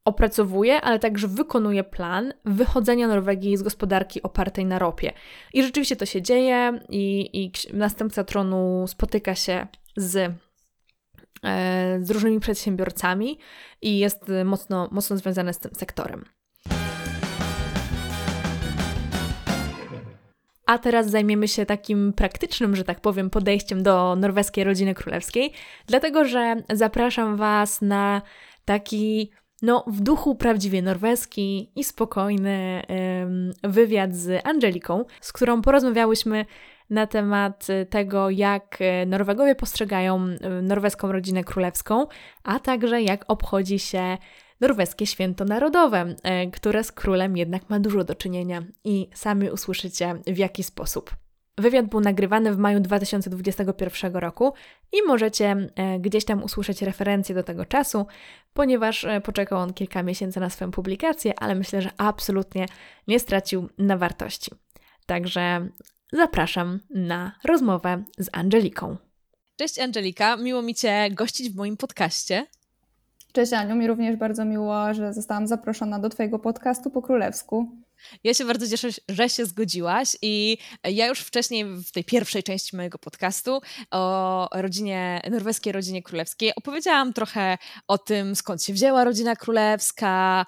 [0.05, 5.13] opracowuje, ale także wykonuje plan wychodzenia Norwegii z gospodarki opartej na ropie.
[5.53, 10.33] I rzeczywiście to się dzieje i, i następca tronu spotyka się z
[12.01, 13.37] z różnymi przedsiębiorcami
[13.81, 16.25] i jest mocno, mocno związany z tym sektorem.
[20.65, 25.53] A teraz zajmiemy się takim praktycznym, że tak powiem, podejściem do norweskiej rodziny królewskiej,
[25.87, 28.21] dlatego że zapraszam Was na
[28.65, 32.83] taki no, w duchu prawdziwie norweski i spokojny
[33.63, 36.45] wywiad z Angeliką, z którą porozmawiałyśmy
[36.89, 40.19] na temat tego, jak Norwegowie postrzegają
[40.61, 42.07] norweską rodzinę królewską,
[42.43, 44.17] a także jak obchodzi się
[44.61, 46.15] norweskie święto narodowe,
[46.53, 51.15] które z królem jednak ma dużo do czynienia i sami usłyszycie w jaki sposób.
[51.57, 54.53] Wywiad był nagrywany w maju 2021 roku
[54.93, 55.55] i możecie
[55.99, 58.07] gdzieś tam usłyszeć referencje do tego czasu,
[58.53, 62.65] ponieważ poczekał on kilka miesięcy na swoją publikację, ale myślę, że absolutnie
[63.07, 64.51] nie stracił na wartości.
[65.05, 65.67] Także
[66.13, 68.97] zapraszam na rozmowę z Angeliką.
[69.55, 72.47] Cześć Angelika, miło mi Cię gościć w moim podcaście.
[73.31, 77.71] Cześć Aniu, mi również bardzo miło, że zostałam zaproszona do Twojego podcastu po królewsku.
[78.23, 82.75] Ja się bardzo cieszę, że się zgodziłaś i ja już wcześniej w tej pierwszej części
[82.75, 87.57] mojego podcastu o rodzinie, norweskiej rodzinie królewskiej opowiedziałam trochę
[87.87, 90.45] o tym, skąd się wzięła rodzina królewska,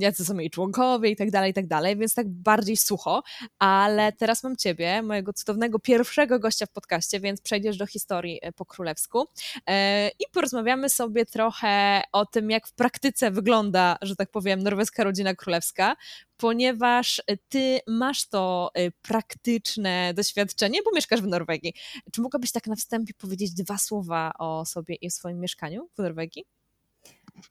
[0.00, 3.22] jacy są jej członkowie i tak dalej, i tak dalej, więc tak bardziej sucho,
[3.58, 8.52] ale teraz mam Ciebie, mojego cudownego pierwszego gościa w podcaście, więc przejdziesz do historii e,
[8.52, 9.28] po królewsku
[9.66, 15.04] e, i porozmawiamy sobie trochę o tym, jak w praktyce wygląda, że tak powiem, norweska
[15.04, 15.96] rodzina królewska,
[16.40, 21.74] ponieważ ty masz to y, praktyczne doświadczenie, bo mieszkasz w Norwegii.
[22.12, 25.98] Czy mogłabyś tak na wstępie powiedzieć dwa słowa o sobie i o swoim mieszkaniu w
[25.98, 26.44] Norwegii?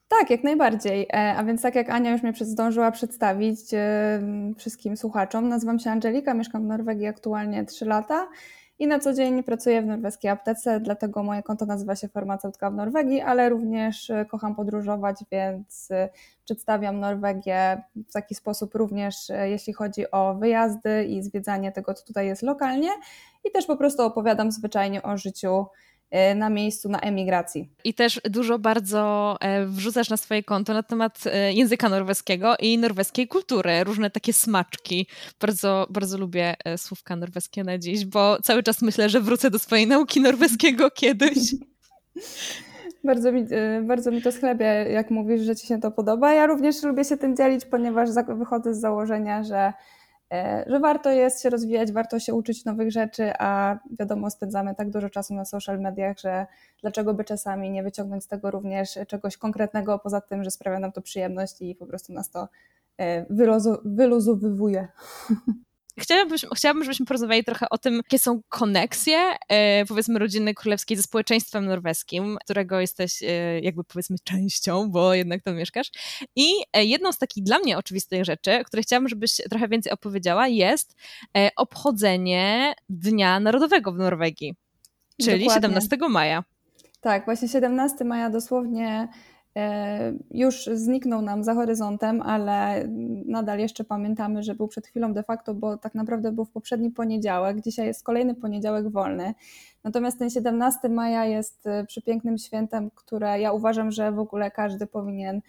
[0.08, 1.06] Tak, jak najbardziej.
[1.12, 4.22] E, a więc tak jak Ania już mnie zdążyła przedstawić e,
[4.58, 8.28] wszystkim słuchaczom, nazywam się Angelika, mieszkam w Norwegii aktualnie 3 lata
[8.80, 12.74] i na co dzień pracuję w norweskiej aptece, dlatego moje konto nazywa się Farmaceutka w
[12.74, 16.08] Norwegii, ale również e, kocham podróżować, więc e,
[16.44, 22.06] przedstawiam Norwegię w taki sposób również, e, jeśli chodzi o wyjazdy i zwiedzanie tego, co
[22.06, 22.88] tutaj jest lokalnie.
[23.44, 25.66] I też po prostu opowiadam zwyczajnie o życiu
[26.34, 27.68] na miejscu, na emigracji.
[27.84, 32.78] I też dużo bardzo e, wrzucasz na swoje konto na temat e, języka norweskiego i
[32.78, 35.06] norweskiej kultury, różne takie smaczki.
[35.40, 39.86] Bardzo, bardzo lubię słówka norweskie na dziś, bo cały czas myślę, że wrócę do swojej
[39.86, 41.38] nauki norweskiego kiedyś.
[43.04, 43.46] Bardzo mi,
[43.82, 46.32] bardzo mi to schlebia, jak mówisz, że Ci się to podoba.
[46.32, 49.72] Ja również lubię się tym dzielić, ponieważ wychodzę z założenia, że E,
[50.66, 55.10] że warto jest się rozwijać, warto się uczyć nowych rzeczy, a wiadomo, spędzamy tak dużo
[55.10, 56.46] czasu na social mediach, że
[56.80, 60.92] dlaczego by czasami nie wyciągnąć z tego również czegoś konkretnego, poza tym, że sprawia nam
[60.92, 62.48] to przyjemność i po prostu nas to
[62.98, 63.26] e,
[63.84, 64.88] wyluzowywuje.
[66.00, 71.02] Chciałabym, chciałabym, żebyśmy porozmawiali trochę o tym, jakie są koneksje, e, powiedzmy, rodziny królewskiej ze
[71.02, 75.90] społeczeństwem norweskim, którego jesteś e, jakby powiedzmy częścią, bo jednak tam mieszkasz.
[76.36, 79.92] I e, jedną z takich dla mnie oczywistych rzeczy, o której chciałabym, żebyś trochę więcej
[79.92, 80.96] opowiedziała, jest
[81.36, 84.54] e, obchodzenie Dnia Narodowego w Norwegii,
[85.22, 85.68] czyli Dokładnie.
[85.68, 86.44] 17 maja.
[87.00, 89.08] Tak, właśnie 17 maja dosłownie
[90.30, 92.88] już zniknął nam za horyzontem, ale
[93.26, 96.90] nadal jeszcze pamiętamy, że był przed chwilą de facto, bo tak naprawdę był w poprzedni
[96.90, 97.60] poniedziałek.
[97.60, 99.34] Dzisiaj jest kolejny poniedziałek wolny.
[99.84, 104.86] Natomiast ten 17 maja jest e, przepięknym świętem, które ja uważam, że w ogóle każdy
[104.86, 105.40] powinien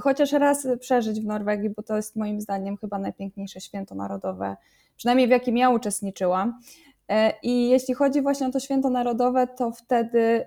[0.00, 4.56] chociaż raz przeżyć w Norwegii, bo to jest moim zdaniem chyba najpiękniejsze święto narodowe,
[4.96, 6.60] przynajmniej w jakim ja uczestniczyłam.
[7.08, 10.44] E, I jeśli chodzi właśnie o to święto narodowe, to wtedy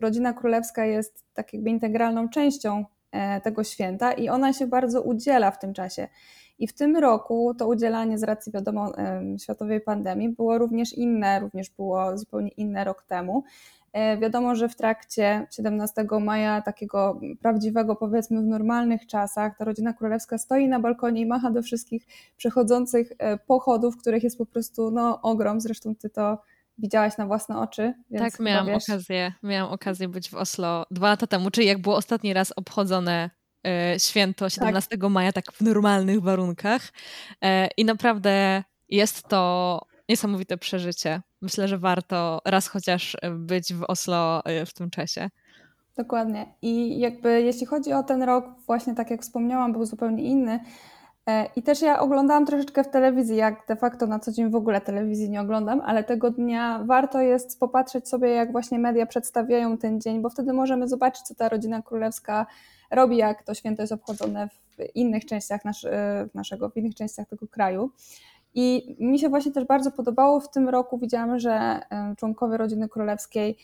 [0.00, 5.50] rodzina królewska jest tak jakby integralną częścią e, tego święta i ona się bardzo udziela
[5.50, 6.08] w tym czasie.
[6.58, 8.92] I w tym roku to udzielanie z racji wiadomo
[9.38, 13.44] światowej pandemii było również inne, również było zupełnie inne rok temu.
[13.92, 19.92] E, wiadomo, że w trakcie 17 maja, takiego prawdziwego, powiedzmy, w normalnych czasach, ta rodzina
[19.92, 24.90] królewska stoi na balkonie i macha do wszystkich przechodzących e, pochodów, których jest po prostu
[24.90, 25.60] no, ogrom.
[25.60, 26.38] Zresztą ty to
[26.78, 27.94] widziałaś na własne oczy.
[28.18, 28.90] tak, miałam wiesz...
[28.90, 33.30] okazję, miałam okazję być w Oslo dwa lata temu, czyli jak było ostatni raz obchodzone
[33.66, 35.10] e, święto 17 tak.
[35.10, 36.82] maja, tak w normalnych warunkach.
[37.76, 41.20] I naprawdę jest to niesamowite przeżycie.
[41.42, 45.30] Myślę, że warto raz chociaż być w Oslo y, w tym czasie.
[45.96, 46.46] Dokładnie.
[46.62, 50.60] I jakby jeśli chodzi o ten rok, właśnie tak jak wspomniałam, był zupełnie inny.
[51.26, 54.54] E, I też ja oglądałam troszeczkę w telewizji, jak de facto na co dzień w
[54.54, 59.78] ogóle telewizji nie oglądam, ale tego dnia warto jest popatrzeć sobie, jak właśnie media przedstawiają
[59.78, 62.46] ten dzień, bo wtedy możemy zobaczyć, co ta rodzina królewska
[62.90, 65.86] robi, jak to święto jest obchodzone w innych częściach nasz,
[66.34, 67.90] naszego, w innych częściach tego kraju.
[68.54, 70.98] I mi się właśnie też bardzo podobało w tym roku.
[70.98, 73.56] Widziałam, że e, członkowie rodziny królewskiej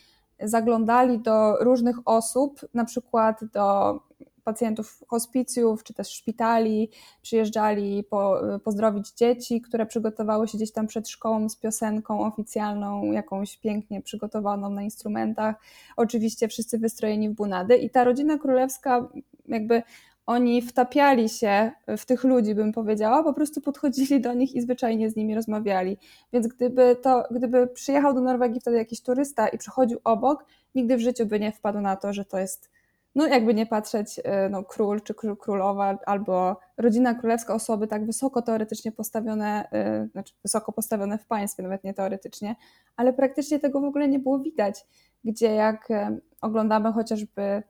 [0.43, 4.01] zaglądali do różnych osób, na przykład do
[4.47, 6.91] pacjentów hospicjów czy też szpitali,
[7.23, 13.57] przyjeżdżali po, pozdrowić dzieci, które przygotowały się gdzieś tam przed szkołą z piosenką oficjalną, jakąś
[13.57, 15.57] pięknie przygotowaną na instrumentach.
[15.97, 19.09] Oczywiście wszyscy wystrojeni w bunady i ta rodzina królewska
[19.49, 19.83] jakby
[20.27, 25.11] oni wtapiali się w tych ludzi, bym powiedziała, po prostu podchodzili do nich i zwyczajnie
[25.11, 25.99] z nimi rozmawiali.
[26.33, 31.01] Więc gdyby, to, gdyby przyjechał do Norwegii wtedy jakiś turysta i przechodził obok, nigdy w
[31.01, 32.71] życiu by nie wpadł na to, że to jest,
[33.15, 38.43] no jakby nie patrzeć, e, no, król czy królowa albo rodzina królewska, osoby tak wysoko
[38.43, 42.57] teoretycznie postawione, e, znaczy wysoko postawione w państwie, nawet nie teoretycznie,
[42.97, 44.87] ale praktycznie tego w ogóle nie było widać,
[45.25, 47.63] gdzie jak e, oglądamy chociażby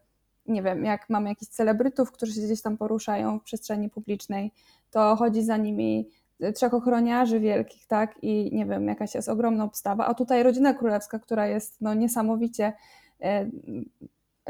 [0.48, 4.52] nie wiem, jak mamy jakichś celebrytów, którzy się gdzieś tam poruszają w przestrzeni publicznej,
[4.90, 6.08] to chodzi za nimi
[6.54, 11.18] trzech ochroniarzy wielkich, tak, i nie wiem, jakaś jest ogromna obstawa, a tutaj rodzina królewska,
[11.18, 12.72] która jest no, niesamowicie
[13.20, 13.50] e,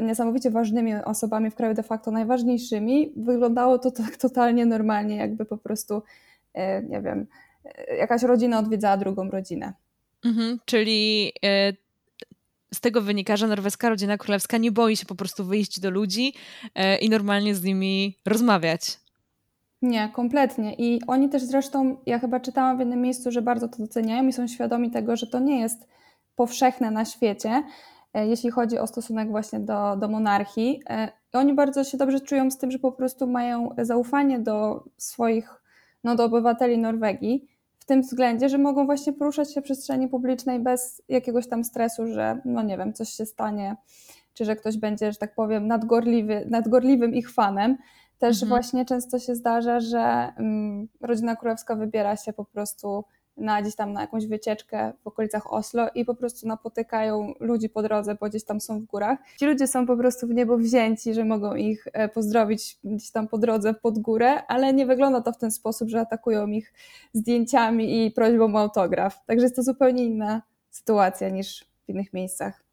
[0.01, 5.57] niesamowicie ważnymi osobami w kraju, de facto najważniejszymi, wyglądało to tak totalnie normalnie, jakby po
[5.57, 6.01] prostu,
[6.53, 7.27] e, nie wiem,
[7.65, 9.73] e, jakaś rodzina odwiedzała drugą rodzinę.
[10.25, 11.31] Mhm, czyli
[12.73, 16.33] z tego wynika, że norweska rodzina królewska nie boi się po prostu wyjść do ludzi
[16.75, 18.99] e, i normalnie z nimi rozmawiać.
[19.81, 20.73] Nie, kompletnie.
[20.73, 24.33] I oni też zresztą, ja chyba czytałam w jednym miejscu, że bardzo to doceniają i
[24.33, 25.87] są świadomi tego, że to nie jest
[26.35, 27.63] powszechne na świecie,
[28.13, 30.81] e, jeśli chodzi o stosunek właśnie do, do monarchii.
[30.89, 34.83] E, I oni bardzo się dobrze czują z tym, że po prostu mają zaufanie do
[34.97, 35.49] swoich,
[36.03, 37.56] no do obywateli Norwegii
[37.87, 42.41] tym względzie, że mogą właśnie poruszać się w przestrzeni publicznej bez jakiegoś tam stresu, że
[42.45, 43.75] no nie wiem, coś się stanie,
[44.33, 47.77] czy że ktoś będzie, że tak powiem, nadgorliwy, nadgorliwym ich fanem.
[48.17, 48.49] Też mhm.
[48.49, 53.03] właśnie często się zdarza, że um, rodzina królewska wybiera się po prostu
[53.37, 57.81] na gdzieś tam na jakąś wycieczkę w okolicach Oslo i po prostu napotykają ludzi po
[57.81, 59.19] drodze, bo gdzieś tam są w górach.
[59.39, 63.27] Ci ludzie są po prostu w niebo wzięci, że mogą ich e, pozdrowić gdzieś tam
[63.27, 66.73] po drodze pod górę, ale nie wygląda to w ten sposób, że atakują ich
[67.13, 69.25] zdjęciami i prośbą o autograf.
[69.25, 72.63] Także jest to zupełnie inna sytuacja niż w innych miejscach.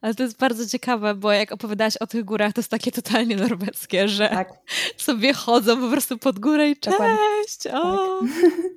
[0.00, 3.36] Ale to jest bardzo ciekawe, bo jak opowiadałaś o tych górach, to jest takie totalnie
[3.36, 4.48] norweskie, że tak.
[4.96, 7.66] sobie chodzą po prostu pod górę i cześć!
[7.72, 8.20] O!
[8.20, 8.30] Tak.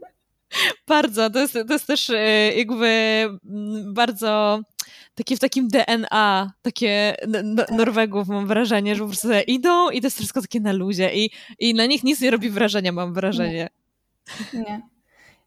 [0.88, 2.88] Bardzo, to jest, to jest też e, jakby
[3.46, 4.62] mm, bardzo
[5.16, 7.64] takie w takim DNA, takie no.
[7.72, 11.30] Norwegów mam wrażenie, że po prostu idą i to jest wszystko takie na luzie i,
[11.60, 13.70] i na nich nic nie robi wrażenia, mam wrażenie.
[14.54, 14.60] Nie.
[14.60, 14.82] nie.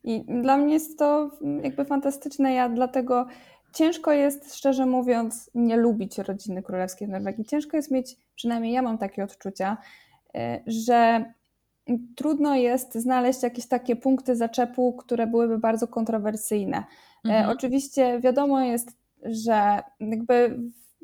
[0.04, 1.30] I dla mnie jest to
[1.62, 3.26] jakby fantastyczne, ja dlatego
[3.74, 7.44] ciężko jest, szczerze mówiąc, nie lubić rodziny królewskiej w Norwegii.
[7.44, 9.76] Ciężko jest mieć, przynajmniej ja mam takie odczucia,
[10.34, 11.24] e, że
[12.16, 16.76] trudno jest znaleźć jakieś takie punkty zaczepu, które byłyby bardzo kontrowersyjne.
[16.76, 17.50] E, mhm.
[17.50, 20.59] Oczywiście wiadomo jest, że jakby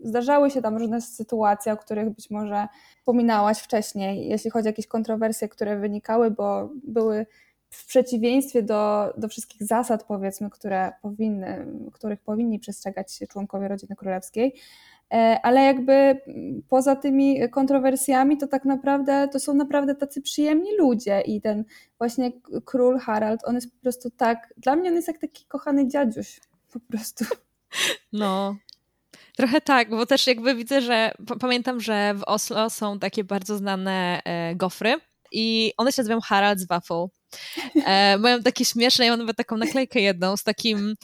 [0.04, 2.68] zdarzały się tam różne sytuacje, o których być może
[2.98, 7.26] wspominałaś wcześniej, jeśli chodzi o jakieś kontrowersje, które wynikały, bo były
[7.70, 14.54] w przeciwieństwie do, do wszystkich zasad, powiedzmy, które powinny, których powinni przestrzegać członkowie rodziny królewskiej.
[15.12, 16.20] E, ale jakby
[16.68, 21.64] poza tymi kontrowersjami, to tak naprawdę to są naprawdę tacy przyjemni ludzie i ten
[21.98, 22.32] właśnie
[22.64, 26.40] król Harald, on jest po prostu tak, dla mnie on jest jak taki kochany dziadziuś,
[26.72, 27.24] po prostu.
[28.12, 28.56] No,
[29.36, 34.20] Trochę tak, bo też jakby widzę, że pamiętam, że w Oslo są takie bardzo znane
[34.24, 34.94] e, gofry
[35.32, 37.06] i one się nazywają Harald's Waffle.
[37.86, 40.94] E, mają takie śmieszne, ja mam nawet taką naklejkę jedną z takim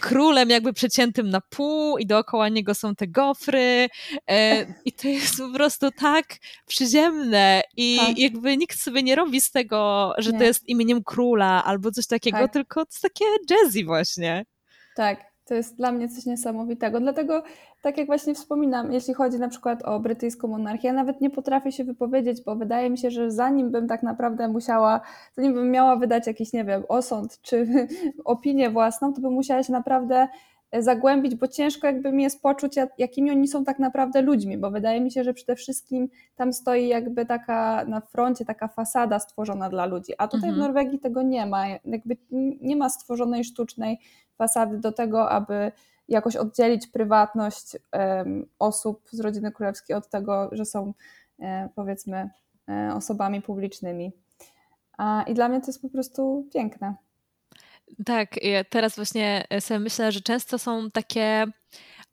[0.00, 3.88] królem jakby przeciętym na pół i dookoła niego są te gofry
[4.30, 6.24] e, i to jest po prostu tak
[6.66, 8.18] przyziemne i tak.
[8.18, 10.38] jakby nikt sobie nie robi z tego, że nie.
[10.38, 12.52] to jest imieniem króla albo coś takiego, tak.
[12.52, 14.44] tylko to jest takie jazzy właśnie.
[14.96, 17.00] Tak, to jest dla mnie coś niesamowitego.
[17.00, 17.42] Dlatego,
[17.82, 21.72] tak jak właśnie wspominam, jeśli chodzi na przykład o brytyjską monarchię, ja nawet nie potrafię
[21.72, 25.00] się wypowiedzieć, bo wydaje mi się, że zanim bym tak naprawdę musiała,
[25.36, 27.66] zanim bym miała wydać jakiś, nie wiem, osąd czy
[28.24, 30.28] opinię własną, to bym musiała się naprawdę
[30.78, 35.00] zagłębić, bo ciężko jakby mi jest poczuć, jakimi oni są tak naprawdę ludźmi, bo wydaje
[35.00, 39.86] mi się, że przede wszystkim tam stoi jakby taka na froncie taka fasada stworzona dla
[39.86, 40.54] ludzi, a tutaj mhm.
[40.54, 42.16] w Norwegii tego nie ma, jakby
[42.60, 43.98] nie ma stworzonej sztucznej
[44.42, 45.72] fasady do tego, aby
[46.08, 47.76] jakoś oddzielić prywatność
[48.58, 50.94] osób z rodziny królewskiej od tego, że są
[51.40, 52.30] e, powiedzmy
[52.68, 54.12] e, osobami publicznymi.
[55.26, 56.94] I dla mnie to jest po prostu piękne.
[58.06, 61.46] Tak, ja teraz właśnie e, sobie myślę, że często są takie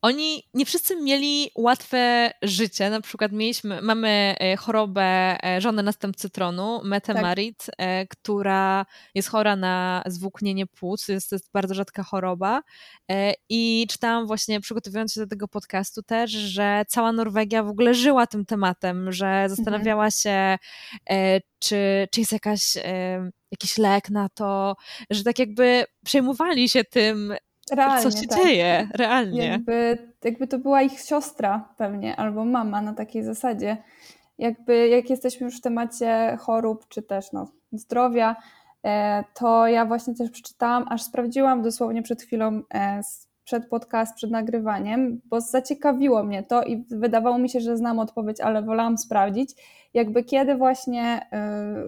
[0.02, 2.90] oni nie wszyscy mieli łatwe życie.
[2.90, 7.22] Na przykład mieliśmy, mamy e, chorobę e, żony następcy tronu, Mette tak.
[7.22, 11.06] Marit, e, która jest chora na zwłóknienie płuc.
[11.06, 12.62] To jest, to jest bardzo rzadka choroba.
[13.48, 18.26] I czytałam właśnie, przygotowując się do tego podcastu też, że cała Norwegia w ogóle żyła
[18.26, 19.48] tym tematem, że mhm.
[19.48, 20.10] zastanawiała mhm.
[20.10, 20.58] się,
[21.58, 22.62] czy, czy jest jakaś,
[23.50, 24.76] jakiś lek na to,
[25.10, 27.34] że tak jakby przejmowali się tym,
[27.72, 28.38] Realnie, co się tak.
[28.38, 29.46] dzieje, realnie.
[29.46, 33.76] Jakby, jakby to była ich siostra pewnie, albo mama na takiej zasadzie.
[34.38, 38.36] Jakby jak jesteśmy już w temacie chorób, czy też no, zdrowia,
[38.84, 43.00] e, to ja właśnie też przeczytałam, aż sprawdziłam dosłownie przed chwilą e,
[43.50, 48.40] przed podcast, przed nagrywaniem, bo zaciekawiło mnie to i wydawało mi się, że znam odpowiedź,
[48.40, 49.50] ale wolałam sprawdzić,
[49.94, 51.20] jakby kiedy właśnie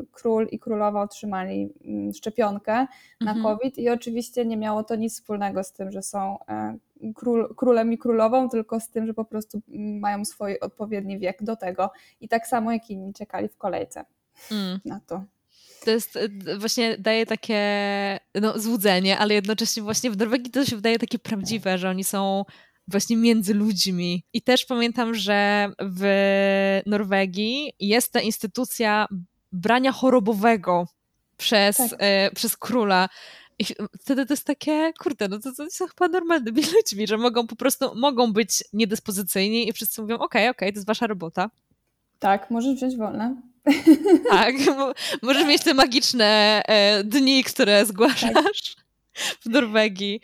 [0.00, 2.72] y, król i królowa otrzymali mm, szczepionkę
[3.20, 3.42] na mhm.
[3.42, 6.76] COVID i oczywiście nie miało to nic wspólnego z tym, że są e,
[7.14, 9.60] król, królem i królową, tylko z tym, że po prostu
[10.00, 11.90] mają swój odpowiedni wiek do tego
[12.20, 14.04] i tak samo jak inni czekali w kolejce
[14.50, 14.80] mm.
[14.84, 15.22] na to
[15.84, 16.28] to jest e,
[16.58, 17.60] właśnie daje takie
[18.34, 22.44] no, złudzenie, ale jednocześnie właśnie w Norwegii to się wydaje takie prawdziwe, że oni są
[22.88, 24.24] właśnie między ludźmi.
[24.32, 26.02] I też pamiętam, że w
[26.86, 29.08] Norwegii jest ta instytucja
[29.52, 30.86] brania chorobowego
[31.36, 31.90] przez, tak.
[31.98, 33.08] e, przez króla.
[33.58, 33.64] I
[34.00, 37.56] wtedy to jest takie, kurde, no to, to są chyba normalnymi ludźmi, że mogą po
[37.56, 41.50] prostu, mogą być niedyspozycyjni i wszyscy mówią, okej, okay, okej, okay, to jest wasza robota.
[42.18, 43.51] Tak, możesz wziąć wolne.
[44.30, 44.54] Tak,
[45.22, 48.32] możesz mieć te magiczne e, dni, które zgłaszasz.
[48.34, 48.82] Tak.
[49.40, 50.20] W Norwegii.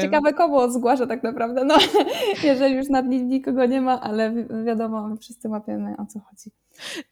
[0.00, 1.64] Ciekawe, komu zgłasza tak naprawdę.
[1.64, 1.78] No,
[2.42, 4.32] jeżeli już nad nim nikogo nie ma, ale
[4.64, 6.50] wiadomo, wszyscy łapiemy o co chodzi.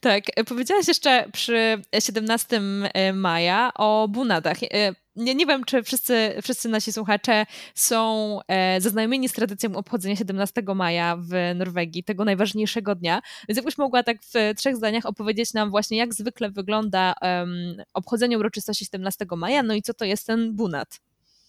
[0.01, 2.61] Tak, powiedziałaś jeszcze przy 17
[2.95, 4.63] e, maja o bunadach.
[4.63, 10.17] E, nie, nie wiem, czy wszyscy, wszyscy nasi słuchacze są e, zaznajomieni z tradycją obchodzenia
[10.17, 13.21] 17 maja w Norwegii, tego najważniejszego dnia.
[13.49, 17.15] Więc jakbyś mogła tak w trzech zdaniach opowiedzieć nam właśnie, jak zwykle wygląda
[17.95, 21.01] obchodzenie uroczystości 17 maja, no i co to jest ten bunat?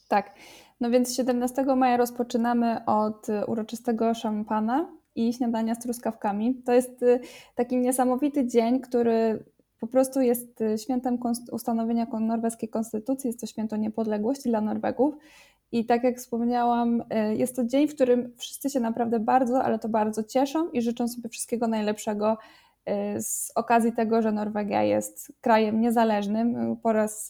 [0.08, 0.34] Tak,
[0.80, 6.56] no więc 17 maja rozpoczynamy od uroczystego szampana i śniadania z truskawkami.
[6.66, 7.20] To jest y,
[7.56, 9.44] taki niesamowity dzień, który
[9.80, 11.18] po prostu jest y, świętem
[11.52, 15.16] ustanowienia norweskiej konstytucji, jest to święto niepodległości dla Norwegów.
[15.72, 19.80] I tak jak wspomniałam, y, jest to dzień, w którym wszyscy się naprawdę bardzo, ale
[19.80, 22.38] to bardzo cieszą i życzą sobie wszystkiego najlepszego
[23.20, 27.30] z okazji tego, że Norwegia jest krajem niezależnym po raz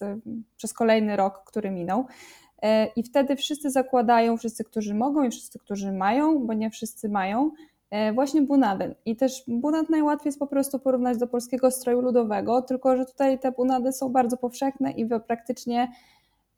[0.58, 2.06] przez kolejny rok, który minął.
[2.96, 7.52] I wtedy wszyscy zakładają, wszyscy, którzy mogą i wszyscy, którzy mają, bo nie wszyscy mają,
[8.14, 8.96] właśnie bunady.
[9.06, 13.40] I też bunad najłatwiej jest po prostu porównać do polskiego stroju ludowego, tylko że tutaj
[13.40, 15.92] te bunady są bardzo powszechne i praktycznie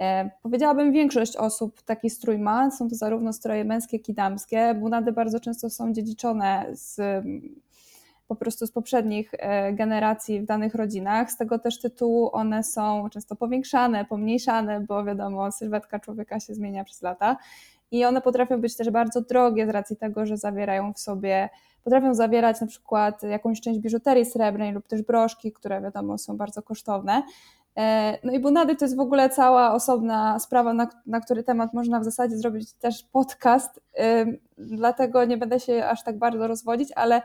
[0.01, 2.71] e, powiedziałabym większość osób taki strój ma.
[2.71, 4.75] Są to zarówno stroje męskie, jak i damskie.
[4.79, 7.01] Bunady bardzo często są dziedziczone z
[8.27, 11.31] po prostu z poprzednich e, generacji w danych rodzinach.
[11.31, 16.83] Z tego też tytułu one są często powiększane, pomniejszane, bo wiadomo, sylwetka człowieka się zmienia
[16.83, 17.37] przez lata
[17.91, 21.49] i one potrafią być też bardzo drogie z racji tego, że zawierają w sobie,
[21.83, 26.61] potrafią zawierać na przykład jakąś część biżuterii srebrnej lub też broszki, które wiadomo są bardzo
[26.61, 27.23] kosztowne.
[27.77, 31.73] E, no i bunady to jest w ogóle cała osobna sprawa, na, na który temat
[31.73, 33.81] można w zasadzie zrobić też podcast,
[34.57, 37.21] dlatego nie będę się aż tak bardzo rozwodzić, ale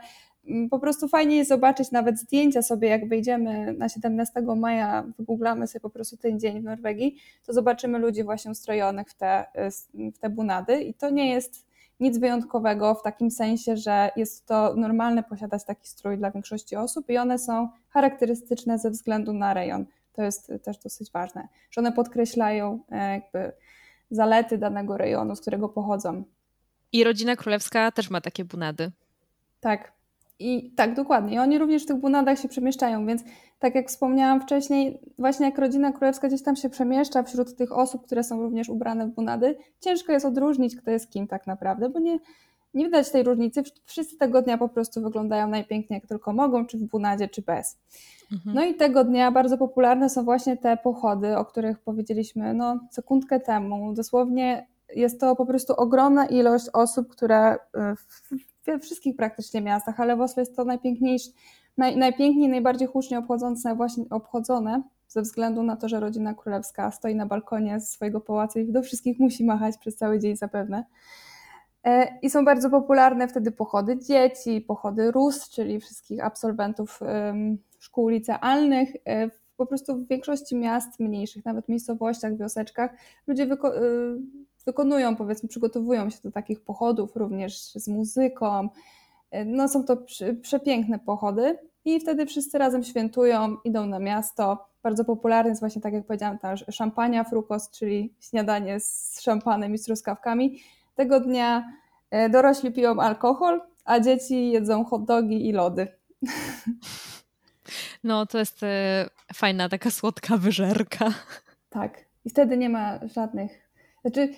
[0.71, 5.79] po prostu fajnie jest zobaczyć nawet zdjęcia sobie, jak wejdziemy na 17 maja, wygooglamy sobie
[5.79, 9.45] po prostu ten dzień w Norwegii, to zobaczymy ludzi właśnie ustrojonych w te,
[10.15, 11.67] w te bunady i to nie jest
[11.99, 17.09] nic wyjątkowego w takim sensie, że jest to normalne posiadać taki strój dla większości osób
[17.09, 19.85] i one są charakterystyczne ze względu na rejon.
[20.13, 23.51] To jest też dosyć ważne, że one podkreślają e, jakby
[24.11, 26.23] zalety danego rejonu, z którego pochodzą.
[26.91, 28.91] I rodzina królewska też ma takie bunady.
[29.59, 29.96] Tak.
[30.39, 31.35] I tak, dokładnie.
[31.35, 33.23] I oni również w tych bunadach się przemieszczają, więc
[33.59, 38.05] tak jak wspomniałam wcześniej, właśnie jak rodzina królewska gdzieś tam się przemieszcza wśród tych osób,
[38.05, 41.99] które są również ubrane w bunady, ciężko jest odróżnić, kto jest kim tak naprawdę, bo
[41.99, 42.19] nie,
[42.73, 43.63] nie widać tej różnicy.
[43.85, 47.77] Wszyscy tego dnia po prostu wyglądają najpiękniej jak tylko mogą, czy w bunadzie, czy bez.
[48.31, 48.55] Mhm.
[48.55, 53.39] No i tego dnia bardzo popularne są właśnie te pochody, o których powiedzieliśmy no, sekundkę
[53.39, 53.93] temu.
[53.93, 57.57] Dosłownie jest to po prostu ogromna ilość osób, które y,
[58.67, 61.31] we wszystkich praktycznie miastach, ale w Oslo jest to najpiękniejsze,
[61.77, 67.15] naj, najpiękniej, najbardziej hucznie obchodzące, właśnie obchodzone ze względu na to, że rodzina królewska stoi
[67.15, 70.83] na balkonie swojego pałacu i do wszystkich musi machać przez cały dzień zapewne.
[71.83, 76.99] E, I są bardzo popularne wtedy pochody dzieci, pochody RUS, czyli wszystkich absolwentów
[77.79, 78.89] szkół licealnych.
[79.05, 82.91] E, po prostu w większości miast mniejszych, nawet miejscowościach, wioseczkach,
[83.27, 83.47] ludzie e,
[84.67, 88.69] wykonują, powiedzmy, przygotowują się do takich pochodów również z muzyką.
[89.45, 89.97] No są to
[90.41, 94.67] przepiękne pochody i wtedy wszyscy razem świętują, idą na miasto.
[94.83, 99.77] Bardzo popularny jest właśnie, tak jak powiedziałam, ta szampania frukos, czyli śniadanie z szampanem i
[99.77, 100.59] z truskawkami.
[100.95, 101.73] Tego dnia
[102.11, 105.87] e, dorośli piją alkohol, a dzieci jedzą hot dogi i lody.
[108.03, 111.13] No, to jest e, fajna, taka słodka wyżerka.
[111.69, 112.05] Tak.
[112.25, 113.66] I wtedy nie ma żadnych.
[114.07, 114.29] Znaczy,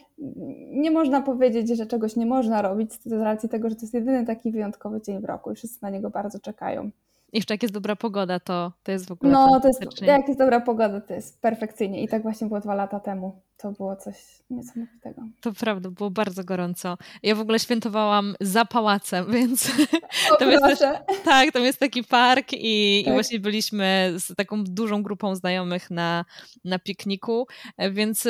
[0.71, 4.25] nie można powiedzieć, że czegoś nie można robić z racji tego, że to jest jedyny
[4.25, 6.91] taki wyjątkowy dzień w roku i wszyscy na niego bardzo czekają.
[7.33, 10.39] Jeszcze jak jest dobra pogoda, to, to jest w ogóle No, to jest, jak jest
[10.39, 12.03] dobra pogoda, to jest perfekcyjnie.
[12.03, 13.41] I tak właśnie było dwa lata temu.
[13.57, 14.15] To było coś
[14.49, 15.21] niesamowitego.
[15.41, 16.97] To prawda, było bardzo gorąco.
[17.23, 19.71] Ja w ogóle świętowałam za pałacem, więc
[20.31, 20.79] o, tam jest też,
[21.25, 23.11] tak, tam jest taki park i, tak.
[23.11, 26.25] i właśnie byliśmy z taką dużą grupą znajomych na,
[26.65, 27.47] na pikniku,
[27.91, 28.29] więc y,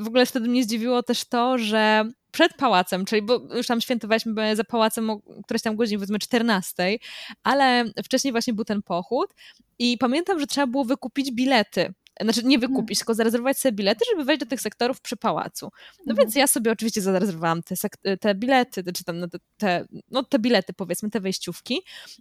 [0.00, 2.04] w ogóle wtedy mnie zdziwiło też to, że
[2.34, 6.98] przed pałacem, czyli bo już tam świętowaliśmy za pałacem o którejś tam godzinie, powiedzmy 14,
[7.42, 9.34] ale wcześniej właśnie był ten pochód
[9.78, 14.24] i pamiętam, że trzeba było wykupić bilety znaczy nie wykupić, tylko zarezerwować sobie bilety, żeby
[14.24, 15.70] wejść do tych sektorów przy pałacu.
[15.98, 16.16] No mhm.
[16.16, 17.74] więc ja sobie oczywiście zarezerwowałam te,
[18.16, 21.80] te bilety, czy tam no te, no te bilety powiedzmy, te wejściówki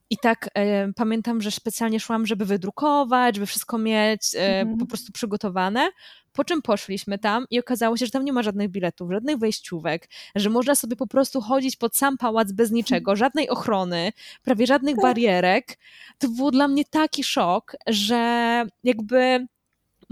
[0.10, 4.78] i tak e, pamiętam, że specjalnie szłam, żeby wydrukować, żeby wszystko mieć e, mhm.
[4.78, 5.90] po prostu przygotowane.
[6.32, 10.10] Po czym poszliśmy tam i okazało się, że tam nie ma żadnych biletów, żadnych wejściówek,
[10.36, 14.12] że można sobie po prostu chodzić pod sam pałac bez niczego, żadnej ochrony,
[14.44, 15.04] prawie żadnych tak.
[15.04, 15.80] barierek.
[16.18, 19.48] To był dla mnie taki szok, że jakby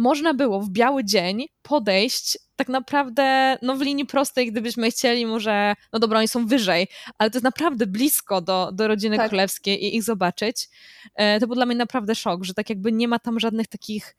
[0.02, 5.74] można było w biały dzień podejść tak naprawdę no, w linii prostej, gdybyśmy chcieli, może,
[5.94, 6.88] no dobra, oni są wyżej,
[7.18, 9.28] ale to jest naprawdę blisko do, do rodziny tak.
[9.28, 10.70] królewskiej i ich zobaczyć.
[11.16, 14.16] E, to był dla mnie naprawdę szok, że tak jakby nie ma tam żadnych takich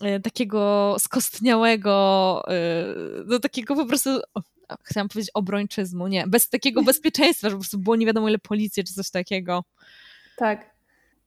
[0.00, 4.10] e, takiego skostniałego, e, do takiego po prostu
[4.84, 8.84] chciałam powiedzieć obrończyzmu, nie, bez takiego bezpieczeństwa, że po prostu było nie wiadomo ile policji
[8.84, 9.64] czy coś takiego.
[10.36, 10.71] Tak,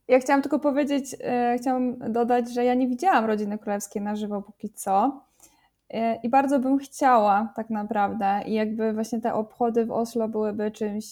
[0.07, 4.41] ja chciałam tylko powiedzieć, e, chciałam dodać, że ja nie widziałam rodziny królewskiej na żywo
[4.41, 5.25] póki co.
[5.89, 8.41] E, I bardzo bym chciała, tak naprawdę.
[8.45, 11.05] I jakby właśnie te obchody w Oslo byłyby czymś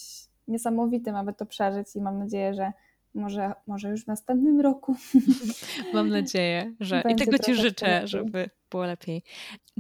[0.48, 1.96] niesamowitym, aby to przeżyć.
[1.96, 2.72] I mam nadzieję, że
[3.16, 4.96] może, może już w następnym roku.
[5.94, 9.24] Mam nadzieję, że i tego Ci życzę, żeby było lepiej.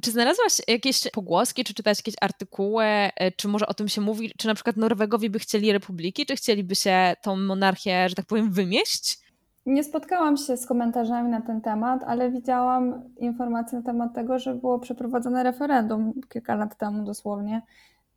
[0.02, 4.32] Czy znalazłaś jakieś pogłoski, czy czytałaś jakieś artykuły, e, czy może o tym się mówi,
[4.38, 8.52] czy na przykład Norwegowie by chcieli republiki, czy chcieliby się tą monarchię, że tak powiem,
[8.52, 9.24] wymieść?
[9.66, 14.56] Nie spotkałam się z komentarzami na ten temat, ale widziałam informacje na temat tego, że
[14.56, 17.62] było przeprowadzone referendum kilka lat temu dosłownie.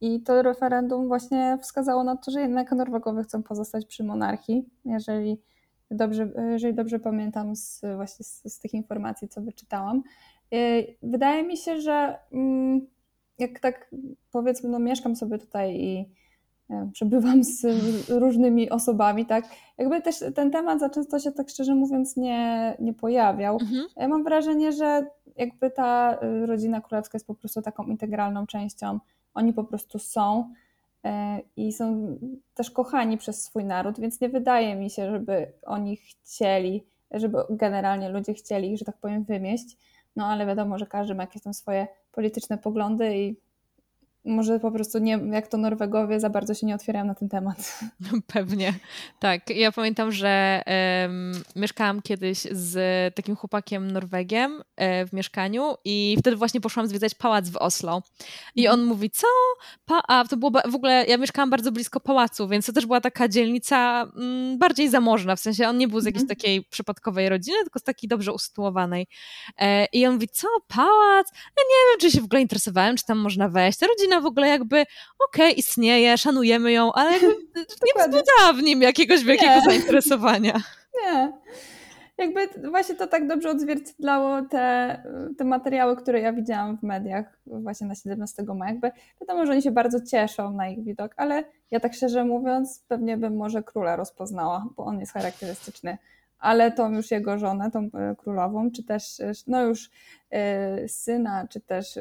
[0.00, 5.40] I to referendum właśnie wskazało na to, że jednak Norwegowie chcą pozostać przy monarchii, jeżeli
[5.90, 10.02] dobrze, jeżeli dobrze pamiętam z, właśnie z, z tych informacji, co wyczytałam.
[10.54, 12.86] Y, wydaje mi się, że mm,
[13.38, 13.90] jak tak
[14.32, 16.16] powiedzmy, no mieszkam sobie tutaj i
[16.92, 17.66] przebywam z
[18.08, 19.44] różnymi osobami, tak,
[19.78, 23.58] jakby też ten temat za często się tak szczerze mówiąc nie, nie pojawiał.
[23.60, 23.86] Mhm.
[23.96, 28.98] Ja mam wrażenie, że jakby ta y, rodzina królewska jest po prostu taką integralną częścią,
[29.36, 30.52] oni po prostu są
[31.06, 31.08] y,
[31.56, 32.18] i są
[32.54, 38.08] też kochani przez swój naród, więc nie wydaje mi się, żeby oni chcieli, żeby generalnie
[38.08, 39.76] ludzie chcieli ich, że tak powiem, wymieść.
[40.16, 43.36] No ale wiadomo, że każdy ma jakieś tam swoje polityczne poglądy i
[44.26, 47.78] może po prostu nie, jak to Norwegowie za bardzo się nie otwierają na ten temat.
[48.34, 48.74] Pewnie.
[49.18, 49.50] Tak.
[49.50, 50.62] Ja pamiętam, że
[51.02, 57.14] um, mieszkałam kiedyś z takim chłopakiem Norwegiem e, w mieszkaniu i wtedy właśnie poszłam zwiedzać
[57.14, 58.02] pałac w Oslo.
[58.54, 59.26] I on mówi, co?
[59.86, 63.00] Pa a to było w ogóle, ja mieszkałam bardzo blisko pałacu, więc to też była
[63.00, 66.38] taka dzielnica m, mm, bardziej zamożna, w sensie on nie był z jakiejś mhm.
[66.38, 69.06] takiej przypadkowej rodziny, tylko z takiej dobrze usytuowanej.
[69.58, 70.48] E, I on mówi, co?
[70.68, 71.26] Pałac?
[71.56, 73.78] Ja nie wiem, czy się w ogóle interesowałem, czy tam można wejść.
[73.78, 74.80] Ta rodzina w ogóle jakby,
[75.18, 77.10] okej, okay, istnieje, szanujemy ją, ale
[77.86, 79.60] nie wzbudzała w nim jakiegoś wielkiego nie.
[79.60, 80.60] zainteresowania.
[81.04, 81.32] Nie.
[82.18, 85.02] Jakby właśnie to tak dobrze odzwierciedlało te,
[85.38, 88.72] te materiały, które ja widziałam w mediach właśnie na 17 maja.
[88.72, 88.90] Jakby
[89.20, 93.16] wiadomo, że oni się bardzo cieszą na ich widok, ale ja tak szczerze mówiąc, pewnie
[93.16, 95.98] bym może króla rozpoznała, bo on jest charakterystyczny
[96.38, 99.90] ale tą już jego żonę, tą e, królową, czy też e, no już
[100.84, 101.98] y, syna, czy też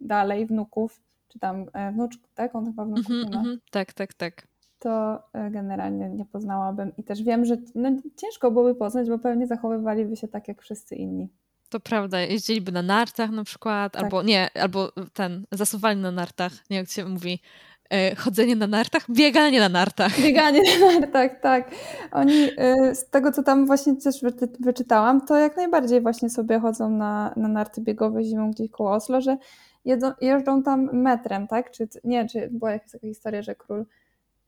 [0.00, 2.54] dalej wnuków, czy tam wnuczk, tak?
[2.54, 3.40] On chyba wnuczków mm -hmm, ma.
[3.40, 3.58] Mm -hmm.
[3.70, 4.48] Tak, tak, tak.
[4.78, 10.16] To generalnie nie poznałabym i też wiem, że no, ciężko byłoby poznać, bo pewnie zachowywaliby
[10.16, 11.28] się tak jak wszyscy inni.
[11.68, 14.02] To prawda, jeździliby na nartach na przykład, tak.
[14.02, 17.40] albo nie, albo ten, zasuwali na nartach, nie jak się mówi,
[17.77, 17.77] E,
[18.16, 20.20] chodzenie na nartach, bieganie na nartach.
[20.20, 21.70] Bieganie na nartach, tak.
[22.12, 24.20] Oni e, z tego, co tam właśnie też
[24.60, 29.20] wyczytałam, to jak najbardziej właśnie sobie chodzą na, na narty biegowe zimą gdzieś koło Oslo,
[29.20, 29.36] że
[29.84, 31.70] jedzą, jeżdżą tam metrem, tak?
[31.70, 33.84] Czy, nie, czy była jakaś taka historia, że król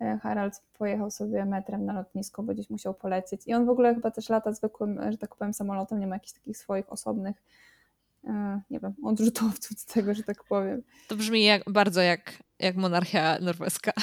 [0.01, 3.43] e, Harald pojechał sobie metrem na lotnisko, bo gdzieś musiał polecieć.
[3.47, 6.33] I on w ogóle chyba też lata zwykłym, że tak powiem, samolotem, nie ma jakichś
[6.33, 7.37] takich swoich osobnych
[8.71, 10.83] nie wiem, odrzutowców z tego, że tak powiem.
[11.09, 13.93] To brzmi jak, bardzo jak, jak monarchia norweska.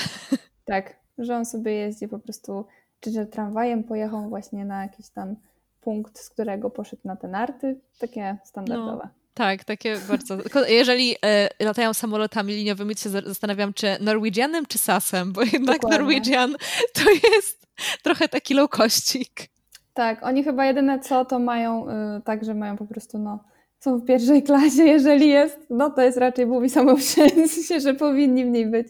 [0.66, 2.66] Tak, że on sobie jeździ po prostu,
[3.00, 5.36] czy że tramwajem pojechał właśnie na jakiś tam
[5.82, 9.02] punkt, z którego poszedł na te narty, takie standardowe.
[9.04, 9.10] No.
[9.34, 10.38] Tak, takie bardzo.
[10.68, 16.00] Jeżeli e, latają samolotami liniowymi, to się zastanawiam, czy Norwegianem, czy SAS-em, bo jednak Dokładnie.
[16.00, 16.56] Norwegian
[16.94, 17.68] to jest
[18.04, 19.30] trochę taki low cościk.
[19.94, 23.44] Tak, oni chyba jedyne co, to mają y, tak, że mają po prostu no
[23.80, 26.98] są w pierwszej klasie, jeżeli jest, no to jest raczej mówi samo
[27.68, 28.88] się, że powinni w niej być.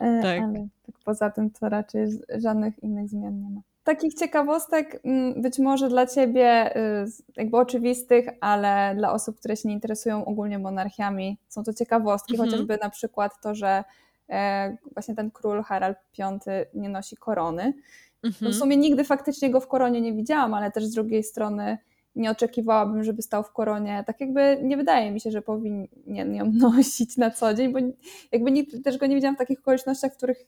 [0.00, 0.42] E, tak.
[0.42, 2.06] Ale tak poza tym to raczej
[2.38, 3.60] żadnych innych zmian nie ma.
[3.84, 7.06] Takich ciekawostek mm, być może dla Ciebie y,
[7.36, 12.50] jakby oczywistych, ale dla osób, które się nie interesują ogólnie monarchiami, są to ciekawostki, mhm.
[12.50, 13.84] chociażby na przykład to, że
[14.28, 17.74] e, właśnie ten król Harald V nie nosi korony.
[18.22, 18.54] No w mhm.
[18.54, 21.78] sumie nigdy faktycznie go w koronie nie widziałam, ale też z drugiej strony
[22.16, 24.04] nie oczekiwałabym, żeby stał w koronie.
[24.06, 27.78] Tak jakby nie wydaje mi się, że powinien ją nosić na co dzień, bo
[28.32, 30.46] jakby nie, też go nie widziałam w takich okolicznościach, w których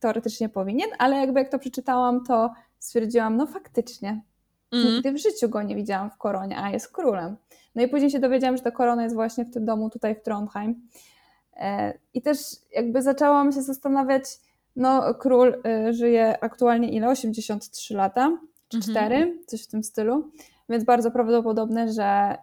[0.00, 4.22] teoretycznie powinien, ale jakby jak to przeczytałam, to stwierdziłam, no faktycznie,
[4.72, 4.86] mm.
[4.86, 7.36] nigdy w życiu go nie widziałam w koronie, a jest królem.
[7.74, 10.22] No i później się dowiedziałam, że ta korona jest właśnie w tym domu tutaj w
[10.22, 10.88] Trondheim.
[11.56, 12.38] E, I też
[12.72, 14.24] jakby zaczęłam się zastanawiać,
[14.76, 17.08] no król y, żyje aktualnie ile?
[17.08, 19.32] 83 lata, czy 4, mm -hmm.
[19.46, 20.30] coś w tym stylu.
[20.70, 22.38] Więc bardzo prawdopodobne, że,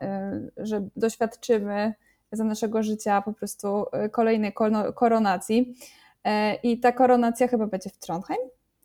[0.58, 1.94] y, że doświadczymy
[2.32, 4.54] za naszego życia po prostu y, kolejnej
[4.96, 5.76] koronacji.
[6.24, 8.42] E, I ta koronacja chyba będzie w Trondheim?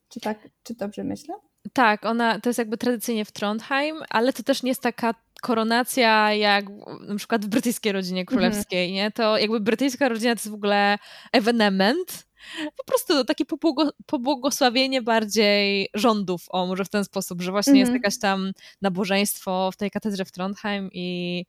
[0.09, 1.35] Czy, tak, czy dobrze myślę?
[1.73, 6.33] Tak, ona to jest jakby tradycyjnie w Trondheim, ale to też nie jest taka koronacja
[6.33, 6.65] jak
[7.09, 8.95] na przykład w brytyjskiej rodzinie królewskiej, mm.
[8.95, 9.11] nie?
[9.11, 10.99] To jakby brytyjska rodzina to jest w ogóle
[11.33, 12.27] ewenement,
[12.77, 13.45] po prostu takie
[14.07, 17.81] pobłogosławienie bardziej rządów, o może w ten sposób, że właśnie mm -hmm.
[17.81, 18.03] jest mhm.
[18.03, 21.47] jakaś tam nabożeństwo w tej katedrze w Trondheim i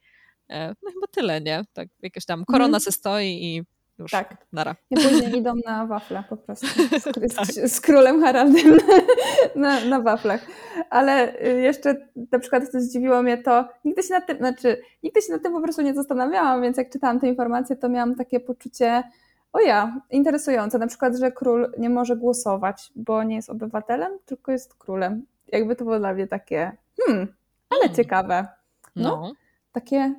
[0.49, 1.65] e, no chyba tyle, nie?
[1.73, 2.83] Tak, jakaś tam korona mm -hmm.
[2.83, 3.63] se stoi i
[3.99, 4.37] już, tak.
[4.53, 4.75] nara.
[4.89, 6.67] I później idą na wafle po prostu
[6.99, 7.03] z,
[7.35, 7.45] tak.
[7.47, 8.77] z królem Haraldem
[9.55, 10.45] na, na waflach.
[10.89, 15.21] Ale y, jeszcze na przykład co zdziwiło mnie to, nigdy się nad tym, znaczy nigdy
[15.21, 18.39] się nad tym po prostu nie zastanawiałam, więc jak czytałam te informacje, to miałam takie
[18.39, 19.03] poczucie,
[19.53, 20.79] o ja, interesujące.
[20.79, 25.25] Na przykład, że król nie może głosować, bo nie jest obywatelem, tylko jest królem.
[25.47, 27.27] Jakby to było dla mnie takie, hmm,
[27.69, 27.95] ale hmm.
[27.95, 28.47] ciekawe.
[28.95, 29.33] No, no,
[29.71, 30.15] takie.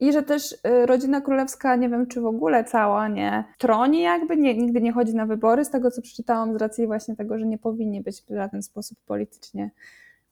[0.00, 4.36] I że też y, rodzina królewska, nie wiem czy w ogóle cała, nie troni jakby,
[4.36, 7.46] nie, nigdy nie chodzi na wybory, z tego co przeczytałam, z racji właśnie tego, że
[7.46, 9.70] nie powinni być w żaden sposób politycznie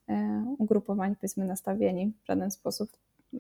[0.09, 2.91] e, ugrupowani, powiedzmy nastawieni w żaden sposób.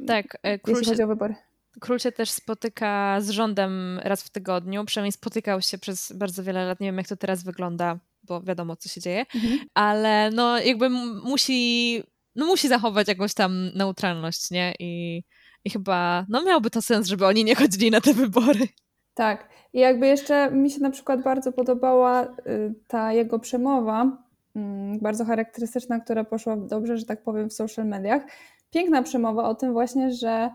[0.07, 1.34] Tak, e, król jeśli chodzi o wybory.
[1.80, 6.66] Król się też spotyka z rządem raz w tygodniu, przynajmniej spotykał się przez bardzo wiele
[6.66, 6.80] lat.
[6.80, 9.58] Nie wiem, jak to teraz wygląda, bo wiadomo, co się dzieje, mhm.
[9.74, 10.90] ale no jakby
[11.24, 12.02] musi,
[12.36, 14.74] no musi zachować jakąś tam neutralność, nie?
[14.78, 15.22] I,
[15.64, 18.68] I chyba, no miałby to sens, żeby oni nie chodzili na te wybory.
[19.14, 19.48] Tak.
[19.72, 24.24] I jakby jeszcze mi się na przykład bardzo podobała y, ta jego przemowa,
[24.56, 28.22] mm, bardzo charakterystyczna, która poszła dobrze, że tak powiem, w social mediach.
[28.70, 30.50] Piękna przemowa o tym właśnie, że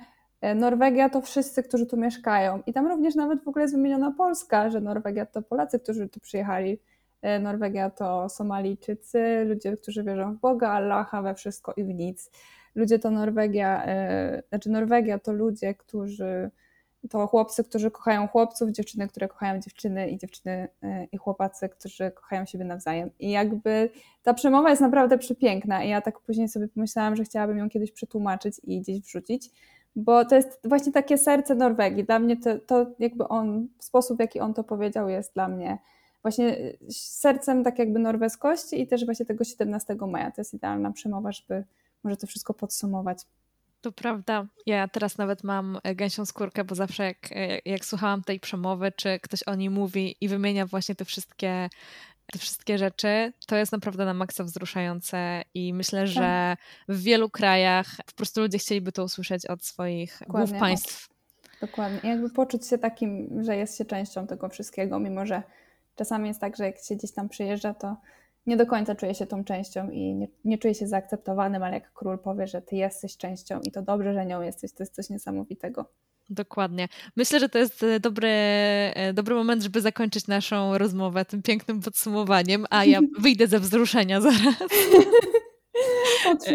[0.55, 2.61] Norwegia to wszyscy, którzy tu mieszkają.
[2.65, 6.19] I tam również nawet w ogóle jest wymieniona Polska, że Norwegia to Polacy, którzy tu
[6.19, 6.79] przyjechali.
[7.21, 12.31] E, Norwegia to Somalijczycy, ludzie, którzy wierzą w Boga, Allaha, we wszystko i w nic.
[12.75, 13.85] Ludzie to Norwegia,
[14.49, 16.51] znaczy Norwegia to ludzie, którzy
[17.09, 20.67] to chłopcy, którzy kochają chłopców, dziewczyny, które kochają dziewczyny i dziewczyny
[21.11, 23.09] i chłopacy, którzy kochają siebie nawzajem.
[23.19, 23.89] I jakby
[24.23, 27.91] ta przemowa jest naprawdę przepiękna i ja tak później sobie pomyślałam, że chciałabym ją kiedyś
[27.91, 29.51] przetłumaczyć i gdzieś wrzucić,
[29.95, 32.03] bo to jest właśnie takie serce Norwegii.
[32.03, 35.77] Dla mnie to, to jakby on, sposób w jaki on to powiedział jest dla mnie
[36.25, 36.57] właśnie
[36.91, 40.31] sercem tak jakby norweskości i też właśnie tego 17 maja.
[40.31, 41.63] To jest idealna przemowa, żeby
[42.03, 43.17] może to wszystko podsumować.
[43.81, 44.47] To prawda.
[44.65, 48.91] Ja teraz nawet mam e, gęsią skórkę, bo zawsze jak, e, jak słuchałam tej przemowy,
[48.95, 51.69] czy ktoś o niej mówi i wymienia właśnie te wszystkie,
[52.33, 56.07] te wszystkie rzeczy, to jest naprawdę na maksa wzruszające i myślę, tak.
[56.07, 56.57] że
[56.89, 60.47] w wielu krajach po prostu ludzie chcieliby to usłyszeć od swoich Dokładnie.
[60.47, 61.09] głów państw.
[61.61, 61.99] Dokładnie.
[62.03, 65.43] I jakby poczuć się takim, że jest się częścią tego wszystkiego, mimo że
[65.95, 67.97] czasami jest tak, że jak się gdzieś tam przyjeżdża, to
[68.47, 71.93] nie do końca czuje się tą częścią i nie, nie czuje się zaakceptowanym, ale jak
[71.93, 75.09] król powie, że ty jesteś częścią i to dobrze, że nią jesteś, to jest coś
[75.09, 75.85] niesamowitego.
[76.29, 76.87] Dokładnie.
[77.15, 81.81] Myślę, że to jest e, dobry, e, dobry moment, żeby zakończyć naszą rozmowę tym pięknym
[81.81, 84.69] podsumowaniem, a ja wyjdę ze wzruszenia zaraz.
[86.31, 86.45] Od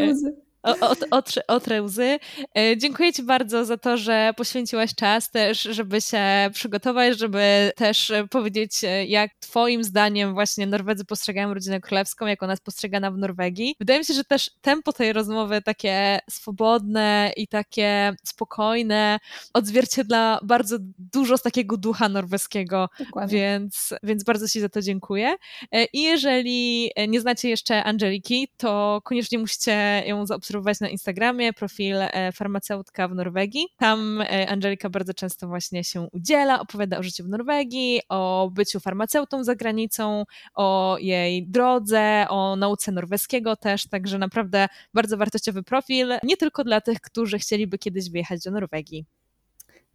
[1.11, 2.18] otrze, otrę łzy.
[2.58, 8.12] E, dziękuję Ci bardzo za to, że poświęciłaś czas też, żeby się przygotować, żeby też
[8.30, 13.18] powiedzieć, e, jak Twoim zdaniem właśnie Norwedzy postrzegają rodzinę królewską, jak ona jest postrzegana w
[13.18, 13.76] Norwegii.
[13.80, 19.18] Wydaje mi się, że też tempo tej rozmowy takie swobodne i takie spokojne
[19.54, 22.88] odzwierciedla bardzo dużo z takiego ducha norweskiego,
[23.28, 25.36] więc, więc bardzo Ci za to dziękuję.
[25.72, 31.53] E, I jeżeli nie znacie jeszcze Angeliki, to koniecznie musicie ją zaobserwować zaobserwować na Instagramie
[31.53, 33.66] profil e, farmaceutka w Norwegii.
[33.76, 38.80] Tam e, Angelika bardzo często właśnie się udziela, opowiada o życiu w Norwegii, o byciu
[38.80, 40.24] farmaceutą za granicą,
[40.55, 46.80] o jej drodze, o nauce norweskiego też, także naprawdę bardzo wartościowy profil, nie tylko dla
[46.80, 49.05] tych, którzy chcieliby kiedyś wyjechać do Norwegii.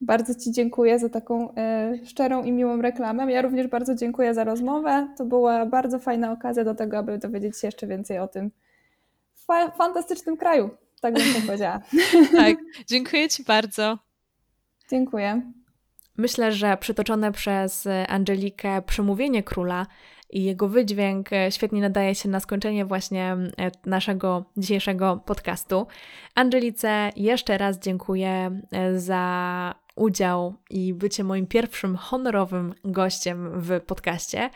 [0.02, 3.32] Bardzo Ci dziękuję za taką e, szczerą i miłą reklamę.
[3.32, 5.08] Ja również bardzo dziękuję za rozmowę.
[5.18, 8.52] To była bardzo fajna okazja do tego, aby dowiedzieć się jeszcze więcej o tym,
[9.48, 10.70] fa fantastycznym kraju,
[11.02, 11.80] tak bym to powiedziała.
[12.38, 13.98] tak, dziękuję Ci bardzo.
[14.90, 15.42] Dziękuję.
[16.18, 19.88] Myślę, że przytoczone przez Angelikę przemówienie króla
[20.30, 25.88] i jego wydźwięk świetnie nadaje się na skończenie właśnie e, naszego dzisiejszego podcastu.
[26.36, 34.50] Angelice jeszcze raz dziękuję e, za udział i bycie moim pierwszym honorowym gościem w podcaście.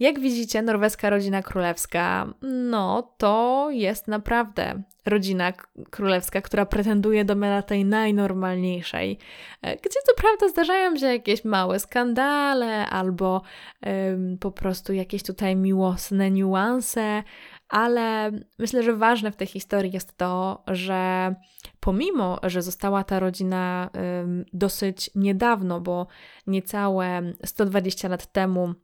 [0.00, 5.52] Jak widzicie, norweska rodzina królewska, no to jest naprawdę rodzina
[5.90, 9.18] królewska, która pretenduje do mela tej najnormalniejszej,
[9.62, 13.42] e, gdzie co prawda zdarzają się jakieś małe skandale albo
[13.86, 17.22] ym, po prostu jakieś tutaj miłosne niuanse,
[17.68, 21.34] ale myślę, że ważne w tej historii jest to, że
[21.80, 23.90] pomimo, że została ta rodzina
[24.22, 26.06] ym, dosyć niedawno, bo
[26.46, 28.74] niecałe 120 lat temu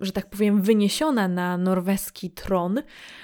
[0.00, 2.82] że tak powiem, wyniesiona na norweski tron,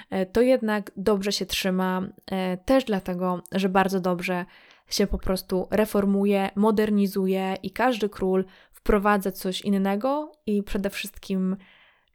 [0.09, 2.01] e, to jednak dobrze się trzyma,
[2.31, 4.45] e, też dlatego, że bardzo dobrze
[4.89, 11.57] się po prostu reformuje, modernizuje i każdy król wprowadza coś innego i przede wszystkim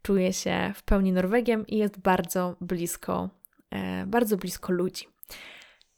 [0.01, 3.29] czuje się w pełni Norwegiem i jest bardzo blisko,
[3.71, 5.10] e, bardzo blisko ludzi.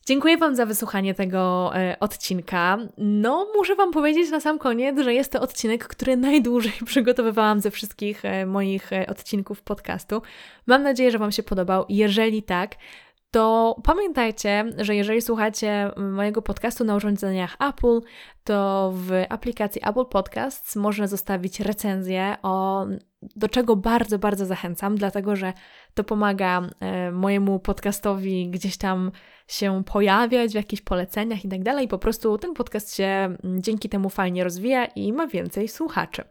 [0.06, 2.78] Dziękuję Wam za wysłuchanie tego e, odcinka.
[2.98, 7.72] No, muszę Wam powiedzieć na sam koniec, że jest to odcinek, który najdłużej przygotowywałam ze
[7.72, 10.22] wszystkich e, moich e, odcinków podcastu.
[10.68, 11.86] Mam nadzieję, że Wam się podobał.
[11.90, 12.76] Jeżeli tak,
[13.32, 18.00] to pamiętajcie, że jeżeli słuchacie mojego podcastu na urządzeniach Apple,
[18.44, 22.86] to w aplikacji Apple Podcasts można zostawić recenzję, o,
[23.36, 25.54] do czego bardzo, bardzo zachęcam, dlatego że
[25.94, 29.12] to pomaga e, mojemu podcastowi gdzieś tam
[29.48, 31.88] się pojawiać w jakichś poleceniach i tak dalej.
[31.88, 36.24] Po prostu ten podcast się dzięki temu fajnie rozwija i ma więcej słuchaczy.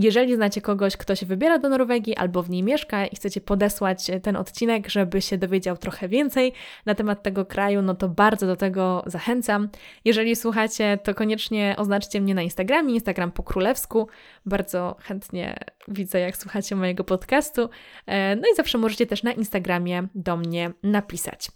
[0.00, 4.10] Jeżeli znacie kogoś, kto się wybiera do Norwegii albo w niej mieszka i chcecie podesłać
[4.22, 6.52] ten odcinek, żeby się dowiedział trochę więcej
[6.86, 9.68] na temat tego kraju, no to bardzo do tego zachęcam.
[10.04, 14.08] Jeżeli słuchacie, to koniecznie oznaczcie mnie na Instagramie, Instagram po królewsku.
[14.46, 17.68] Bardzo chętnie widzę, jak słuchacie mojego podcastu.
[18.06, 21.48] E, no i zawsze możecie też na Instagramie do mnie napisać.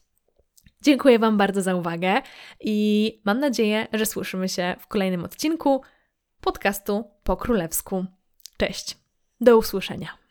[0.83, 2.23] Dziękuję Wam bardzo za uwagę
[2.61, 5.83] i mam nadzieję, że słyszymy się w kolejnym odcinku
[6.41, 8.07] podcastu po królewsku.
[8.63, 8.97] Cześć,
[9.41, 10.22] do usłyszenia.